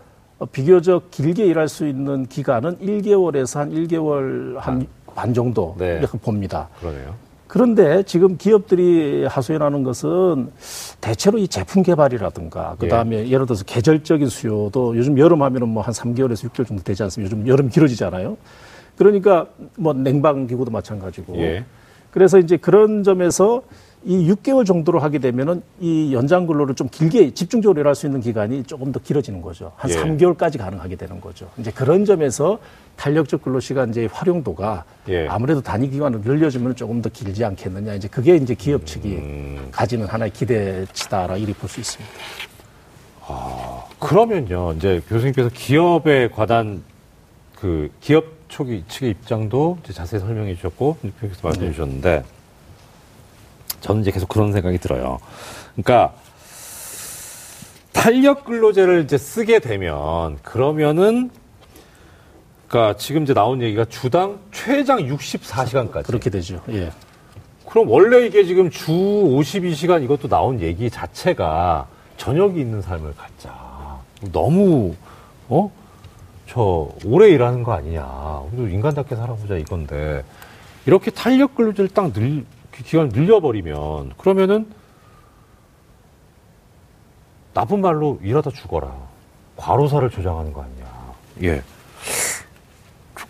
[0.51, 5.97] 비교적 길게 일할 수 있는 기간은 1개월에서 한 1개월 한 반 정도 네.
[5.97, 6.69] 이렇게 봅니다.
[6.79, 7.15] 그러네요.
[7.47, 10.51] 그런데 지금 기업들이 하소연하는 것은
[11.01, 13.35] 대체로 이 제품 개발이라든가 그 다음에 예.
[13.37, 17.35] 를 들어서 계절적인 수요도 요즘 여름 하면은 뭐 한 3개월에서 6개월 정도 되지 않습니까?
[17.35, 18.37] 요즘 여름 길어지잖아요.
[18.95, 21.35] 그러니까 뭐 냉방 기구도 마찬가지고.
[21.37, 21.65] 예.
[22.11, 23.63] 그래서 이제 그런 점에서
[24.05, 28.63] 이 6개월 정도로 하게 되면은 이 연장 근로를 좀 길게 집중적으로 일할 수 있는 기간이
[28.63, 29.71] 조금 더 길어지는 거죠.
[29.75, 29.95] 한 예.
[29.95, 31.49] 3개월까지 가능하게 되는 거죠.
[31.57, 32.59] 이제 그런 점에서
[32.95, 35.27] 탄력적 근로 시간제의 활용도가 예.
[35.27, 37.95] 아무래도 단위 기간을 늘려주면 조금 더 길지 않겠느냐.
[37.95, 39.67] 이제 그게 이제 기업 측이 음.
[39.71, 42.13] 가지는 하나의 기대치다라 이리 볼 수 있습니다.
[43.29, 44.73] 아, 그러면요.
[44.73, 46.81] 이제 교수님께서 기업에 관한
[47.55, 52.23] 그 기업 초기 측의 입장도 자세히 설명해 주셨고, 교수님께서 말씀해 주셨는데,
[53.87, 55.17] 저는 이제 계속 그런 생각이 들어요.
[55.75, 56.13] 그러니까
[57.93, 61.31] 탄력 근로제를 이제 쓰게 되면 그러면은
[62.67, 66.61] 그러니까 지금 이제 나온 얘기가 주당 최장 64시간까지 그렇게 되죠.
[66.69, 66.91] 예.
[67.65, 73.99] 그럼 원래 이게 지금 주 52시간 이것도 나온 얘기 자체가 저녁이 있는 삶을 갖자.
[74.33, 74.95] 너무
[75.47, 75.71] 어?
[76.49, 78.03] 저 오래 일하는 거 아니냐.
[78.51, 80.25] 우리도 인간답게 살아보자 이건데
[80.85, 84.67] 이렇게 탄력 근로제를 딱 늘, 그 기간을 늘려버리면 그러면은
[87.53, 88.93] 나쁜 말로 일하다 죽어라.
[89.55, 90.85] 과로사를 조장하는 거 아니냐.
[91.43, 91.61] 예.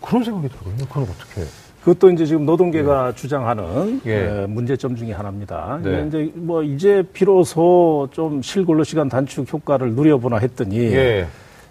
[0.02, 0.86] 그런 생각이 들거든요.
[0.88, 1.44] 그건 어떻게.
[1.80, 3.16] 그것도 이제 지금 노동계가 예.
[3.16, 4.46] 주장하는 예.
[4.48, 5.80] 문제점 중의 하나입니다.
[5.82, 6.06] 네.
[6.08, 11.28] 이제 뭐 이제 비로소 좀 실근로 시간 단축 효과를 누려보나 했더니 예.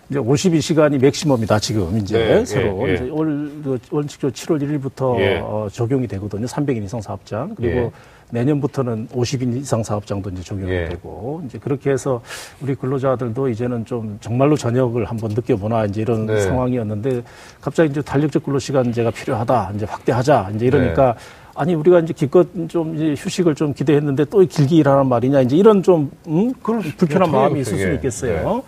[0.08, 2.94] 이제 52시간이 맥시멈이다 지금 이제 네, 새로 예, 예.
[2.94, 5.38] 이제 올그 원칙적으로 7월 1일부터 예.
[5.42, 6.46] 어, 적용이 되거든요.
[6.46, 7.90] 300인 이상 사업장 그리고 예.
[8.30, 10.88] 내년부터는 50인 이상 사업장도 이제 적용이 예.
[10.88, 12.20] 되고 이제 그렇게 해서
[12.60, 16.40] 우리 근로자들도 이제는 좀 정말로 저녁을 한번 느껴보나 이제 이런 네.
[16.40, 17.22] 상황이었는데
[17.60, 21.20] 갑자기 이제 탄력적 근로시간제가 필요하다 이제 확대하자 이제 이러니까 네.
[21.56, 25.82] 아니 우리가 이제 기껏 좀 이제 휴식을 좀 기대했는데 또 길게 일하는 말이냐 이제 이런
[25.82, 26.52] 좀 음?
[26.96, 28.62] 불편한 마음이 있을 수 있겠어요.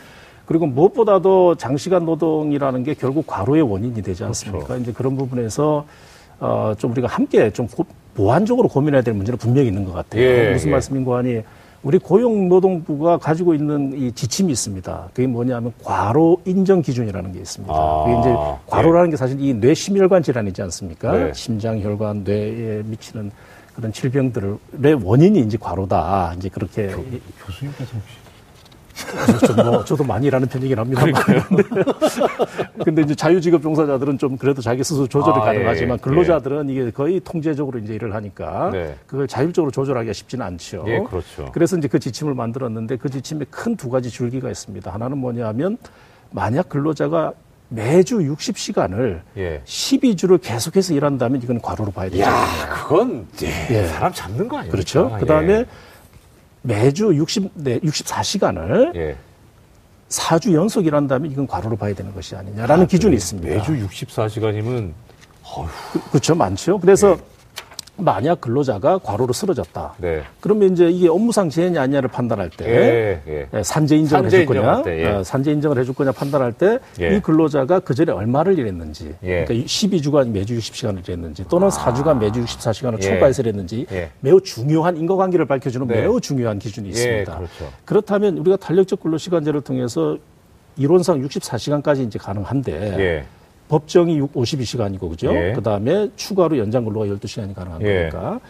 [0.49, 0.53] 네.
[0.59, 4.65] 그리고 무엇보다도 장시간 노동이라는 게 결국 과로의 원인이 되지 않습니까?
[4.65, 4.83] 그렇죠.
[4.83, 5.85] 이제 그런 부분에서
[6.41, 7.85] 어, 좀 우리가 함께 좀 고,
[8.15, 10.23] 보완적으로 고민해야 될 문제는 분명히 있는 것 같아요.
[10.23, 10.73] 예, 무슨 예.
[10.73, 11.43] 말씀인고 하니
[11.83, 15.11] 우리 고용노동부가 가지고 있는 이 지침이 있습니다.
[15.13, 17.73] 그게 뭐냐면 과로 인정 기준이라는 게 있습니다.
[17.73, 19.11] 아, 그게 이제 과로라는 예.
[19.13, 21.13] 게 사실 이 뇌심혈관 질환이지 않습니까?
[21.13, 21.33] 네.
[21.35, 23.31] 심장혈관, 뇌에 미치는
[23.79, 24.59] 그런 질병들의
[25.05, 26.35] 원인이 이제 과로다.
[26.37, 27.05] 이제 그렇게 교,
[27.47, 28.17] 교수님께서 혹시
[29.65, 31.03] 뭐 저도 많이 일하는 편이긴 합니다.
[32.85, 36.73] 근데 이제 자유직업 종사자들은 좀 그래도 자기 스스로 조절이 아, 가능하지만 예, 근로자들은 예.
[36.73, 38.97] 이게 거의 통제적으로 이제 일을 하니까 네.
[39.07, 40.85] 그걸 자율적으로 조절하기가 쉽지는 않죠.
[40.89, 41.51] 예, 그렇죠.
[41.53, 44.93] 그래서 이제 그 지침을 만들었는데 그 지침에 큰 두 가지 줄기가 있습니다.
[44.93, 45.79] 하나는 뭐냐면
[46.33, 47.33] 만약 근로자가
[47.69, 49.63] 매주 60시간을 예.
[49.65, 52.25] 12주를 계속해서 일한다면 이건 과로로 봐야 되죠.
[52.25, 53.87] 야, 그건 예.
[53.87, 54.73] 사람 잡는 거 아니에요?
[54.73, 55.17] 그렇죠.
[55.21, 55.65] 그다음에 예.
[56.63, 59.17] 매주 60, 네, 64시간을 예.
[60.09, 63.49] 4주 연속 일한다면 이건 과로로 봐야 되는 것이 아니냐라는 아, 기준이 있습니다.
[63.49, 64.93] 매주 64시간이면
[65.45, 65.69] 어휴.
[65.93, 66.35] 그, 그렇죠.
[66.35, 66.79] 많죠.
[66.79, 67.38] 그래서 예.
[67.99, 69.95] 만약 근로자가 과로로 쓰러졌다.
[69.99, 70.23] 네.
[70.41, 73.49] 그러면 이제 이게 업무상 재해냐 아니냐를 판단할 때 예, 예.
[73.53, 75.07] 예 산재 인정을 산재 해줄 거냐, 때, 예.
[75.07, 77.21] 어, 산재 인정을 해줄 거냐 판단할 때이 예.
[77.21, 79.45] 근로자가 그 전에 얼마를 일했는지, 예.
[79.45, 81.71] 그러니까 12주간 매주 60시간을 일했는지 또는 아.
[81.71, 83.87] 4주간 매주 64시간을 초과해서 일했는지
[84.21, 86.03] 매우 중요한 인과관계를 밝혀주는 네.
[86.03, 87.37] 매우 중요한 기준이 있습니다.
[87.37, 87.73] 그렇죠.
[87.85, 90.17] 그렇다면 우리가 탄력적 근로시간제를 통해서
[90.77, 93.27] 이론상 64시간까지 이제 가능한데
[93.69, 95.35] 법정이 52시간이고 그죠?
[95.35, 95.53] 예.
[95.55, 98.09] 그다음에 추가로 연장 근로가 12시간이 가능한 예.
[98.11, 98.41] 거니까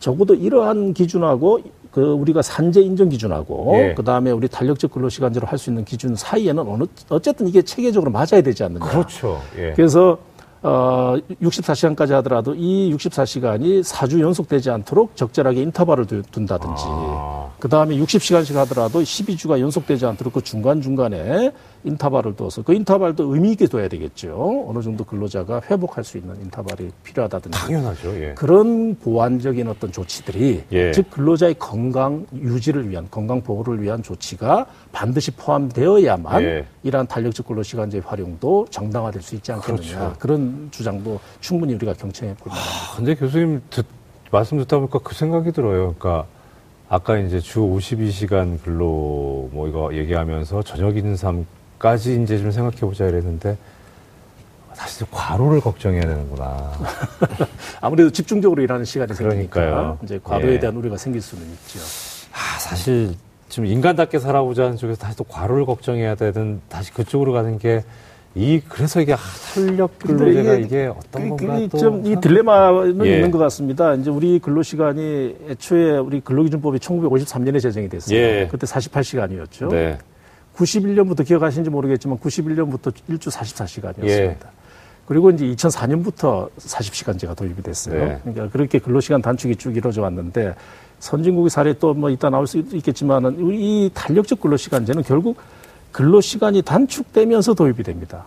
[0.00, 3.94] 적어도 이러한 기준하고 그 우리가 산재 인정 기준하고 예.
[3.94, 8.42] 그다음에 우리 탄력적 근로 시간제로 할 수 있는 기준 사이에는 어느 어쨌든 이게 체계적으로 맞아야
[8.42, 8.84] 되지 않느냐.
[8.84, 9.40] 그렇죠.
[9.56, 9.72] 예.
[9.74, 10.18] 그래서
[10.62, 17.35] 어, 64시간까지 하더라도 이 64시간이 4주 연속되지 않도록 적절하게 인터벌을 둔다든지, 아.
[17.58, 21.52] 그 다음에 60시간씩 하더라도 12주가 연속되지 않도록 그 중간중간에
[21.84, 24.66] 인터벌을 둬서 그 인터벌도 의미 있게 둬야 되겠죠.
[24.68, 27.58] 어느 정도 근로자가 회복할 수 있는 인터벌이 필요하다든지.
[27.58, 28.20] 당연하죠.
[28.20, 28.34] 예.
[28.34, 30.92] 그런 보완적인 어떤 조치들이 예.
[30.92, 36.66] 즉 근로자의 건강 유지를 위한 건강 보호를 위한 조치가 반드시 포함되어야만 예.
[36.82, 39.98] 이러한 탄력적 근로시간제 활용도 정당화될 수 있지 않겠느냐.
[39.98, 40.16] 그렇죠.
[40.18, 42.92] 그런 주장도 충분히 우리가 경청해 볼 만합니다.
[42.92, 43.86] 아, 근데 교수님 듣,
[44.30, 45.94] 말씀 듣다 보니까 그 생각이 들어요.
[45.98, 46.26] 그러니까
[46.88, 51.46] 아까 이제 주 52시간 근로 뭐 이거 얘기하면서 저녁 있는 삶
[51.78, 53.56] 까지 이제 좀 생각해 보자 이랬는데
[54.72, 56.72] 사실 과로를 걱정해야 되는구나.
[57.80, 60.58] 아무래도 집중적으로 일하는 시간이 생기니까 이제 과로에 예.
[60.58, 61.80] 대한 우려가 생길 수는 있죠.
[62.32, 63.14] 아, 사실
[63.48, 67.84] 지금 인간답게 살아보자는 쪽에서 다시 또 과로를 걱정해야 되는 다시 그쪽으로 가는 게
[68.36, 69.18] 이 그래서 이게 아,
[69.54, 73.14] 탄력 근로제가 이게, 어떤 그, 건가 좀이 딜레마는 예.
[73.16, 73.94] 있는 것 같습니다.
[73.94, 78.18] 이제 우리 근로 시간이 애초에 우리 근로기준법이 1953년에 제정이 됐어요.
[78.18, 78.48] 예.
[78.50, 79.70] 그때 48시간이었죠.
[79.70, 79.96] 네.
[80.54, 84.06] 91년부터 기억하시는지 모르겠지만 91년부터 일주 44시간이었습니다.
[84.06, 84.36] 예.
[85.06, 88.04] 그리고 이제 2004년부터 40시간제가 도입이 됐어요.
[88.04, 88.18] 네.
[88.22, 90.54] 그러니까 그렇게 근로시간 단축이 쭉 이루어져 왔는데
[90.98, 95.38] 선진국의 사례 또 뭐 이따 나올 수 있겠지만은 이 탄력적 근로시간제는 결국
[95.96, 98.26] 근로 시간이 단축되면서 도입이 됩니다.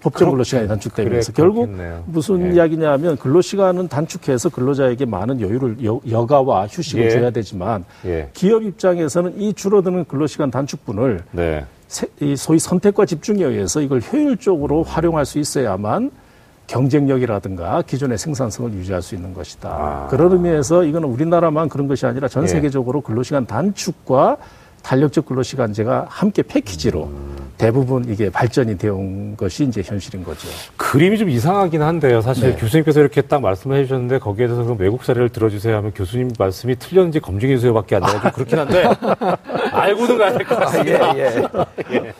[0.00, 1.68] 법정 근로 시간이 단축되면서 그래, 결국
[2.06, 2.54] 무슨 예.
[2.54, 7.10] 이야기냐면 근로 시간은 단축해서 근로자에게 많은 여유를 여, 가와 휴식을 예.
[7.10, 8.30] 줘야 되지만 예.
[8.32, 11.66] 기업 입장에서는 이 줄어드는 근로 시간 단축분을 네.
[11.86, 16.10] 세, 이 소위 선택과 집중에 의해서 이걸 효율적으로 활용할 수 있어야만
[16.66, 19.68] 경쟁력이라든가 기존의 생산성을 유지할 수 있는 것이다.
[19.68, 20.06] 아.
[20.08, 22.46] 그런 의미에서 이거는 우리나라만 그런 것이 아니라 전 예.
[22.46, 24.38] 세계적으로 근로시간 단축과
[24.82, 27.36] 탄력적 근로시간제가 함께 패키지로 음.
[27.58, 30.48] 대부분 이게 발전이 되어 온 것이 이제 현실인 거죠.
[30.76, 32.20] 그림이 좀 이상하긴 한데요.
[32.22, 32.56] 사실 네.
[32.56, 37.20] 교수님께서 이렇게 딱 말씀을 해주셨는데 거기에 대해서 그럼 외국 사례를 들어주세요 하면 교수님 말씀이 틀렸는지
[37.20, 38.84] 검증해 주세요밖에 안 나와서 그렇긴 한데
[39.72, 41.10] 알고는 가야 될 것 같습니다.
[41.10, 41.94] 아, 예, 예.
[41.96, 42.12] 예.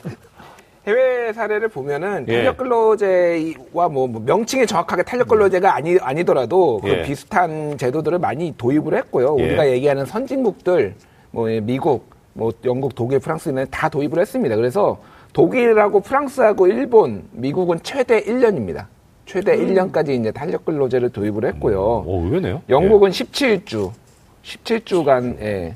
[0.87, 2.37] 해외 사례를 보면은 예.
[2.37, 7.01] 탄력 근로제와 뭐, 뭐 명칭이 정확하게 탄력 근로제가 아니 아니더라도 그 예.
[7.03, 9.35] 비슷한 제도들을 많이 도입을 했고요.
[9.39, 9.43] 예.
[9.43, 10.93] 우리가 얘기하는 선진국들
[11.31, 14.55] 뭐 미국 뭐 영국, 독일, 프랑스는 다 도입을 했습니다.
[14.55, 14.99] 그래서
[15.33, 18.85] 독일하고 프랑스하고 일본, 미국은 최대 1년입니다.
[19.25, 19.67] 최대 음.
[19.67, 22.03] 1년까지 이제 탄력 근로제를 도입을 했고요.
[22.05, 22.09] 음.
[22.09, 22.61] 오, 의외네요.
[22.69, 23.11] 영국은 예.
[23.13, 23.91] 17주,
[24.43, 25.75] 17주간, 예.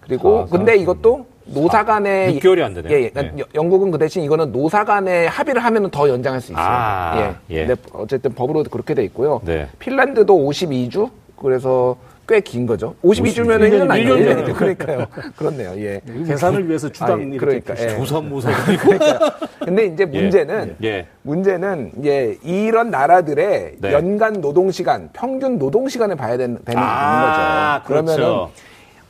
[0.00, 2.92] 그리고, 아, 근데 이것도 노사 간의 6개월이 안 되네요.
[2.96, 3.10] 예, 예.
[3.16, 3.42] 예.
[3.54, 6.64] 영국은 그 대신 이거는 노사 간의 합의를 하면 더 연장할 수 있어요.
[6.66, 7.56] 아, 예.
[7.56, 7.66] 예.
[7.66, 9.40] 근데 어쨌든 법으로 그렇게 돼 있고요.
[9.44, 9.68] 네.
[9.78, 11.10] 핀란드도 52주.
[11.36, 12.94] 그래서 꽤 긴 거죠.
[13.02, 14.14] 52주면 1년 아니에요.
[14.16, 14.54] 1년이죠.
[14.54, 15.06] 그러니까요.
[15.36, 15.72] 그렇네요.
[15.76, 16.00] 예.
[16.26, 17.88] 계산을 위해서 주당 아니, 그러니까 예.
[17.96, 19.36] 조선무선 그러니까.
[19.64, 20.20] 근데 이제 예.
[20.20, 20.88] 문제는 예.
[20.88, 21.06] 예.
[21.22, 23.92] 문제는 예 이런 나라들의 네.
[23.92, 27.88] 연간 노동 시간, 평균 노동 시간을 봐야 되는, 되는 아, 거죠.
[27.88, 28.50] 그러면은 그렇죠.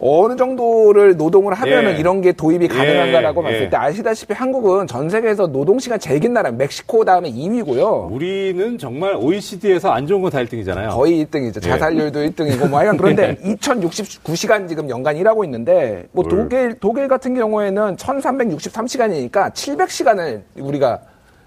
[0.00, 1.98] 어느 정도를 노동을 하면은 예.
[1.98, 3.44] 이런 게 도입이 가능한가라고 예.
[3.44, 3.70] 봤을 예.
[3.70, 8.10] 때 아시다시피 한국은 전 세계에서 노동 시간 제일 긴 나라 멕시코 다음에 2위고요.
[8.12, 10.90] 우리는 정말 OECD에서 안 좋은 건 다 1등이잖아요.
[10.90, 11.56] 거의 1등이죠.
[11.64, 11.70] 예.
[11.70, 17.96] 자살률도 1등이고 뭐 하여간 그런데 2069시간 지금 연간 일하고 있는데 뭐 독일 독일 같은 경우에는
[17.96, 21.00] 1363시간이니까 700시간을 우리가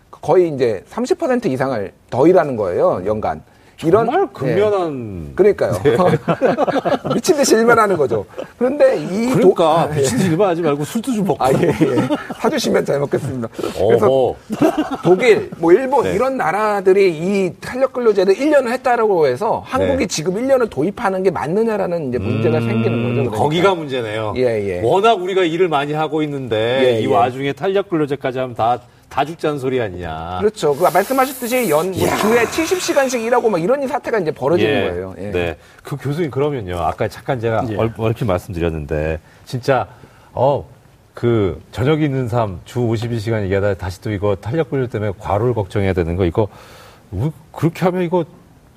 [0.10, 3.42] 거의 이제 30% 이상을 더 일하는 거예요, 연간.
[3.84, 5.32] 이런 정말 근면한 네.
[5.36, 5.98] 그러니까요 네.
[7.14, 8.26] 미친 듯이 일만 하는 거죠.
[8.58, 9.94] 그런데 이 그러니까 도...
[9.94, 12.08] 미친 듯이 일만 하지 말고 술도 좀 먹고 아, 예, 예.
[12.40, 13.48] 사주시면 잘 먹겠습니다.
[13.56, 14.36] 그래서
[15.04, 16.14] 독일, 뭐 일본 네.
[16.14, 20.08] 이런 나라들이 이 탄력 근로제를 1년을 했다라고 해서 한국이 네.
[20.08, 22.68] 지금 1년을 도입하는 게 맞느냐라는 이제 문제가 음...
[22.68, 23.14] 생기는 거죠.
[23.14, 23.38] 그러니까.
[23.38, 24.34] 거기가 문제네요.
[24.38, 24.82] 예, 예.
[24.84, 27.14] 워낙 우리가 일을 많이 하고 있는데 예, 이 예.
[27.14, 28.80] 와중에 탄력 근로제까지 하면 다
[29.18, 30.38] 다 죽자는 소리 아니냐.
[30.42, 30.76] 그렇죠.
[30.76, 34.90] 그 말씀하셨듯이 연 뭐 주에 70시간씩 일하고 막 이런 사태가 이제 벌어지는 예.
[34.90, 35.16] 거예요.
[35.18, 35.32] 예.
[35.32, 35.58] 네.
[35.82, 36.78] 그 교수님 그러면요.
[36.78, 37.76] 아까 잠깐 제가 예.
[37.76, 39.88] 얼 핏 말씀드렸는데 진짜
[40.34, 40.66] 어.
[41.16, 45.94] 그 저녁 있는 삶 주 52시간 얘기하다 다시 또 이거 탄력 분류 때문에 과로를 걱정해야
[45.94, 46.48] 되는 거 이거
[47.52, 48.24] 그렇게 하면 이거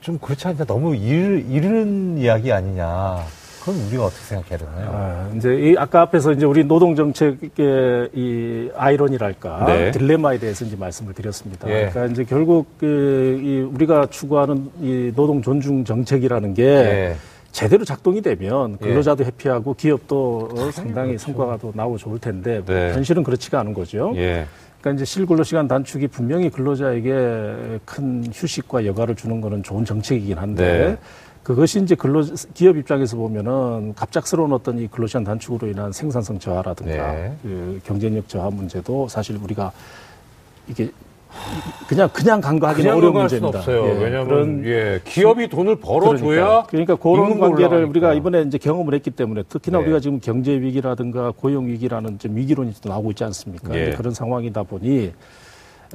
[0.00, 3.18] 좀 그렇지 않냐 너무 일, 이른 이야기 아니냐
[3.60, 4.90] 그건 우리가 어떻게 생각해야 되나요?
[4.92, 9.90] 아, 이제 이 아까 앞에서 이제 우리 노동 정책의 이 아이러니랄까 네.
[9.90, 11.68] 딜레마에 대해서 이제 말씀을 드렸습니다.
[11.68, 11.90] 예.
[11.90, 17.16] 그러니까 이제 결국 그 이 우리가 추구하는 이 노동 존중 정책이라는 게 예.
[17.52, 18.86] 제대로 작동이 되면 예.
[18.86, 19.26] 근로자도 예.
[19.28, 21.26] 해피하고 기업도 상당히 그렇죠.
[21.26, 22.92] 성과가 더 나오고 좋을 텐데 네.
[22.92, 24.12] 현실은 그렇지가 않은 거죠.
[24.16, 24.46] 예.
[24.80, 30.64] 그러니까 이제 실근로 시간 단축이 분명히 근로자에게 큰 휴식과 여가를 주는 거는 좋은 정책이긴 한데
[30.88, 30.98] 네.
[31.42, 32.22] 그것이 이제 근로
[32.54, 37.34] 기업 입장에서 보면은 갑작스러운 어떤 이 근로시간 단축으로 인한 생산성 저하라든가 네.
[37.42, 39.72] 그 경쟁력 저하 문제도 사실 우리가
[40.68, 40.90] 이게
[41.88, 43.60] 그냥 그냥 간과하기는 어려운 문제입니다.
[43.60, 43.86] 없어요.
[43.86, 49.10] 예, 왜냐하면 예, 기업이 돈을 벌어줘야 그러니까, 그러니까 그런 관계를 우리가 이번에 이제 경험을 했기
[49.10, 49.84] 때문에 특히나 네.
[49.84, 53.74] 우리가 지금 경제 위기라든가 고용 위기라는 좀 위기론이 또 나오고 있지 않습니까?
[53.74, 53.90] 예.
[53.90, 55.12] 그런 상황이다 보니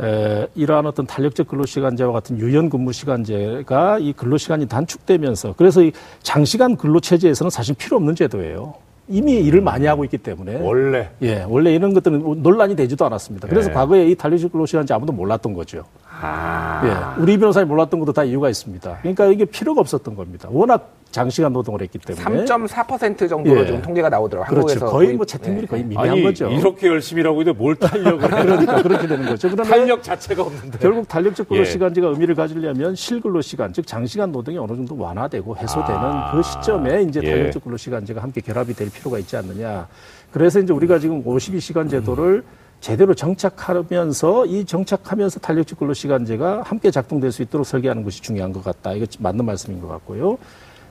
[0.01, 7.49] 에, 이러한 어떤 탄력적 근로시간제와 같은 유연 근무시간제가 이 근로시간이 단축되면서 그래서 이 장시간 근로체제에서는
[7.49, 8.75] 사실 필요 없는 제도예요.
[9.07, 13.47] 이미 일을 많이 하고 있기 때문에 원래 예 원래 이런 것들은 논란이 되지도 않았습니다.
[13.47, 13.73] 그래서 네.
[13.73, 15.83] 과거에 이 탄력적 근로시간제 아무도 몰랐던 거죠.
[16.21, 17.15] 아.
[17.17, 18.99] 예, 우리 변호사님 몰랐던 것도 다 이유가 있습니다.
[19.01, 20.47] 그러니까 이게 필요가 없었던 겁니다.
[20.51, 23.65] 워낙 장시간 노동을 했기 때문에 3.4% 정도로 예.
[23.65, 24.49] 지금 통계가 나오더라고요.
[24.49, 24.73] 그렇죠.
[24.73, 25.67] 한국에서 거의 뭐 채택률이 예.
[25.67, 26.49] 거의 미미한 아니, 거죠.
[26.49, 29.49] 이렇게 열심히 일하고 있는데 뭘 탄력을 그러니까 그렇게 되는 거죠.
[29.49, 31.65] 그러면 탄력 자체가 없는데 결국 탄력적 근로 예.
[31.65, 36.31] 시간제가 의미를 가지려면 실근로 시간, 즉 장시간 노동이 어느 정도 완화되고 해소되는 아.
[36.33, 37.29] 그 시점에 이제 예.
[37.31, 39.87] 탄력적 근로 시간제가 함께 결합이 될 필요가 있지 않느냐.
[40.31, 42.64] 그래서 이제 우리가 지금 52시간 제도를 음.
[42.85, 48.63] 제대로 정착하면서 이 정착하면서 탄력적 근로 시간제가 함께 작동될 수 있도록 설계하는 것이 중요한 것
[48.63, 48.93] 같다.
[48.93, 50.37] 이거 맞는 말씀인 것 같고요.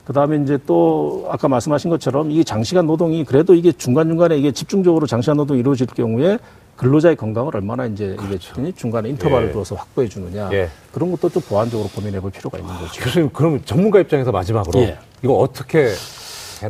[0.04, 5.07] 그 다음에 이제 또 아까 말씀하신 것처럼 이게 장시간 노동이 그래도 이게 중간중간에 이게 집중적으로
[5.07, 6.37] 장시간 노동이 이루어질 경우에
[6.74, 8.61] 근로자의 건강을 얼마나 이제 그렇죠.
[8.61, 9.52] 이게 중간에 인터벌을 예.
[9.52, 10.68] 두어서 확보해 주느냐 예.
[10.90, 13.04] 그런 것도 좀 보완적으로 고민해 볼 필요가 있는 거죠.
[13.04, 14.98] 교수님 그럼 전문가 입장에서 마지막으로 예.
[15.22, 15.90] 이거 어떻게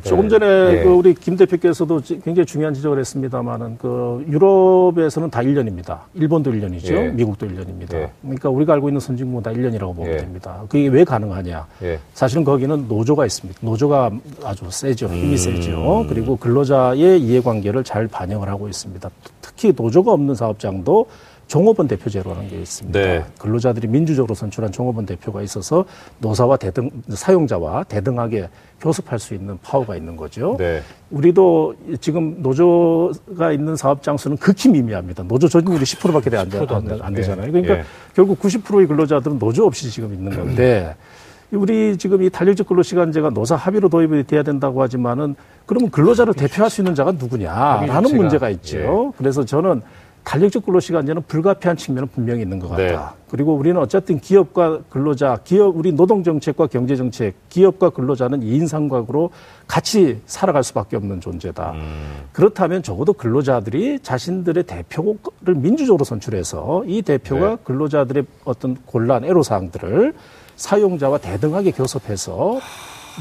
[0.02, 0.82] 조금 전에 네.
[0.82, 6.00] 그 우리 김 대표께서도 굉장히 중요한 지적을 했습니다만은 그 유럽에서는 다 1년입니다.
[6.14, 6.92] 일본도 1년이죠.
[6.92, 7.08] 예.
[7.08, 7.94] 미국도 1년입니다.
[7.94, 8.10] 예.
[8.22, 10.16] 그러니까 우리가 알고 있는 선진국은 다 1년이라고 보면 예.
[10.18, 10.62] 됩니다.
[10.68, 11.66] 그게 왜 가능하냐?
[11.82, 11.98] 예.
[12.14, 13.60] 사실은 거기는 노조가 있습니다.
[13.62, 14.10] 노조가
[14.44, 15.06] 아주 세죠.
[15.08, 15.36] 힘이 음.
[15.36, 16.06] 세죠.
[16.08, 19.10] 그리고 근로자의 이해관계를 잘 반영을 하고 있습니다.
[19.40, 21.06] 특히 노조가 없는 사업장도
[21.46, 22.98] 종업원 대표제로라는 게 있습니다.
[22.98, 23.24] 네.
[23.38, 25.84] 근로자들이 민주적으로 선출한 종업원 대표가 있어서
[26.18, 28.48] 노사와 대등 사용자와 대등하게
[28.80, 30.56] 교섭할 수 있는 파워가 있는 거죠.
[30.58, 30.82] 네.
[31.10, 35.22] 우리도 지금 노조가 있는 사업장 수는 극히 미미합니다.
[35.24, 37.50] 노조 조직률이 10%밖에 안, 안, 안 되잖아요.
[37.50, 37.84] 그러니까 네.
[38.14, 40.94] 결국 90%의 근로자들은 노조 없이 지금 있는 건데
[41.52, 46.80] 우리 지금 이 탄력적 근로시간제가 노사 합의로 도입이 돼야 된다고 하지만은 그러면 근로자를 대표할 수
[46.80, 48.78] 있는 자가 누구냐라는 문제가 있죠.
[48.78, 49.16] 예.
[49.16, 49.82] 그래서 저는
[50.24, 52.82] 탄력적 근로시간제는 불가피한 측면은 분명히 있는 것 같다.
[52.82, 52.98] 네.
[53.28, 59.30] 그리고 우리는 어쨌든 기업과 근로자, 기업, 우리 노동 정책과 경제 정책, 기업과 근로자는 이인상각으로
[59.66, 61.72] 같이 살아갈 수밖에 없는 존재다.
[61.72, 62.24] 음.
[62.32, 67.56] 그렇다면 적어도 근로자들이 자신들의 대표를 민주적으로 선출해서 이 대표가 네.
[67.62, 70.14] 근로자들의 어떤 곤란, 애로 사항들을
[70.56, 72.60] 사용자와 대등하게 교섭해서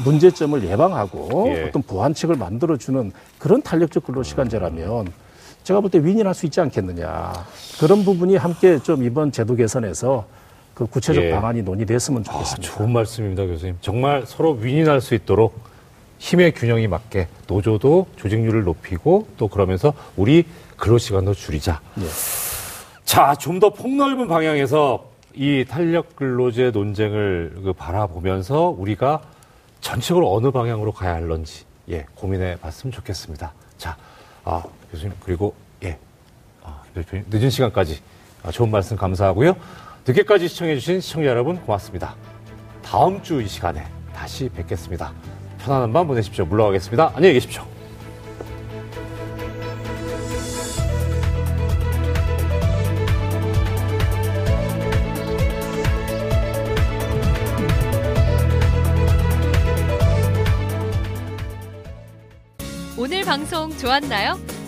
[0.04, 1.64] 문제점을 예방하고 예.
[1.64, 5.23] 어떤 보완책을 만들어주는 그런 탄력적 근로시간제라면
[5.64, 7.32] 제가 볼 때 윈윈할 수 있지 않겠느냐.
[7.80, 10.26] 그런 부분이 함께 좀 이번 제도 개선에서
[10.74, 11.30] 그 구체적 예.
[11.30, 12.72] 방안이 논의됐으면 아, 좋겠습니다.
[12.72, 13.78] 아, 좋은 말씀입니다, 교수님.
[13.80, 15.58] 정말 서로 윈윈할 수 있도록
[16.18, 20.44] 힘의 균형이 맞게 노조도 조직률을 높이고 또 그러면서 우리
[20.76, 21.80] 근로 시간도 줄이자.
[22.00, 22.04] 예.
[23.04, 29.22] 자, 좀 더 폭넓은 방향에서 이 탄력 근로제 논쟁을 그 바라보면서 우리가
[29.80, 33.52] 전체적으로 어느 방향으로 가야 할런지 예, 고민해 봤으면 좋겠습니다.
[33.78, 33.96] 자,
[34.44, 35.54] 아, 교수님, 그리고,
[36.96, 38.00] 예, 아, 늦은 시간까지
[38.42, 39.56] 아, 좋은 말씀 감사하고요.
[40.06, 42.14] 늦게까지 시청해주신 시청자 여러분 고맙습니다.
[42.82, 43.84] 다음 주 이 시간에
[44.14, 45.12] 다시 뵙겠습니다.
[45.58, 46.44] 편안한 밤 보내십시오.
[46.44, 47.12] 물러가겠습니다.
[47.14, 47.64] 안녕히 계십시오.
[62.96, 64.53] 오늘 방송 좋았나요?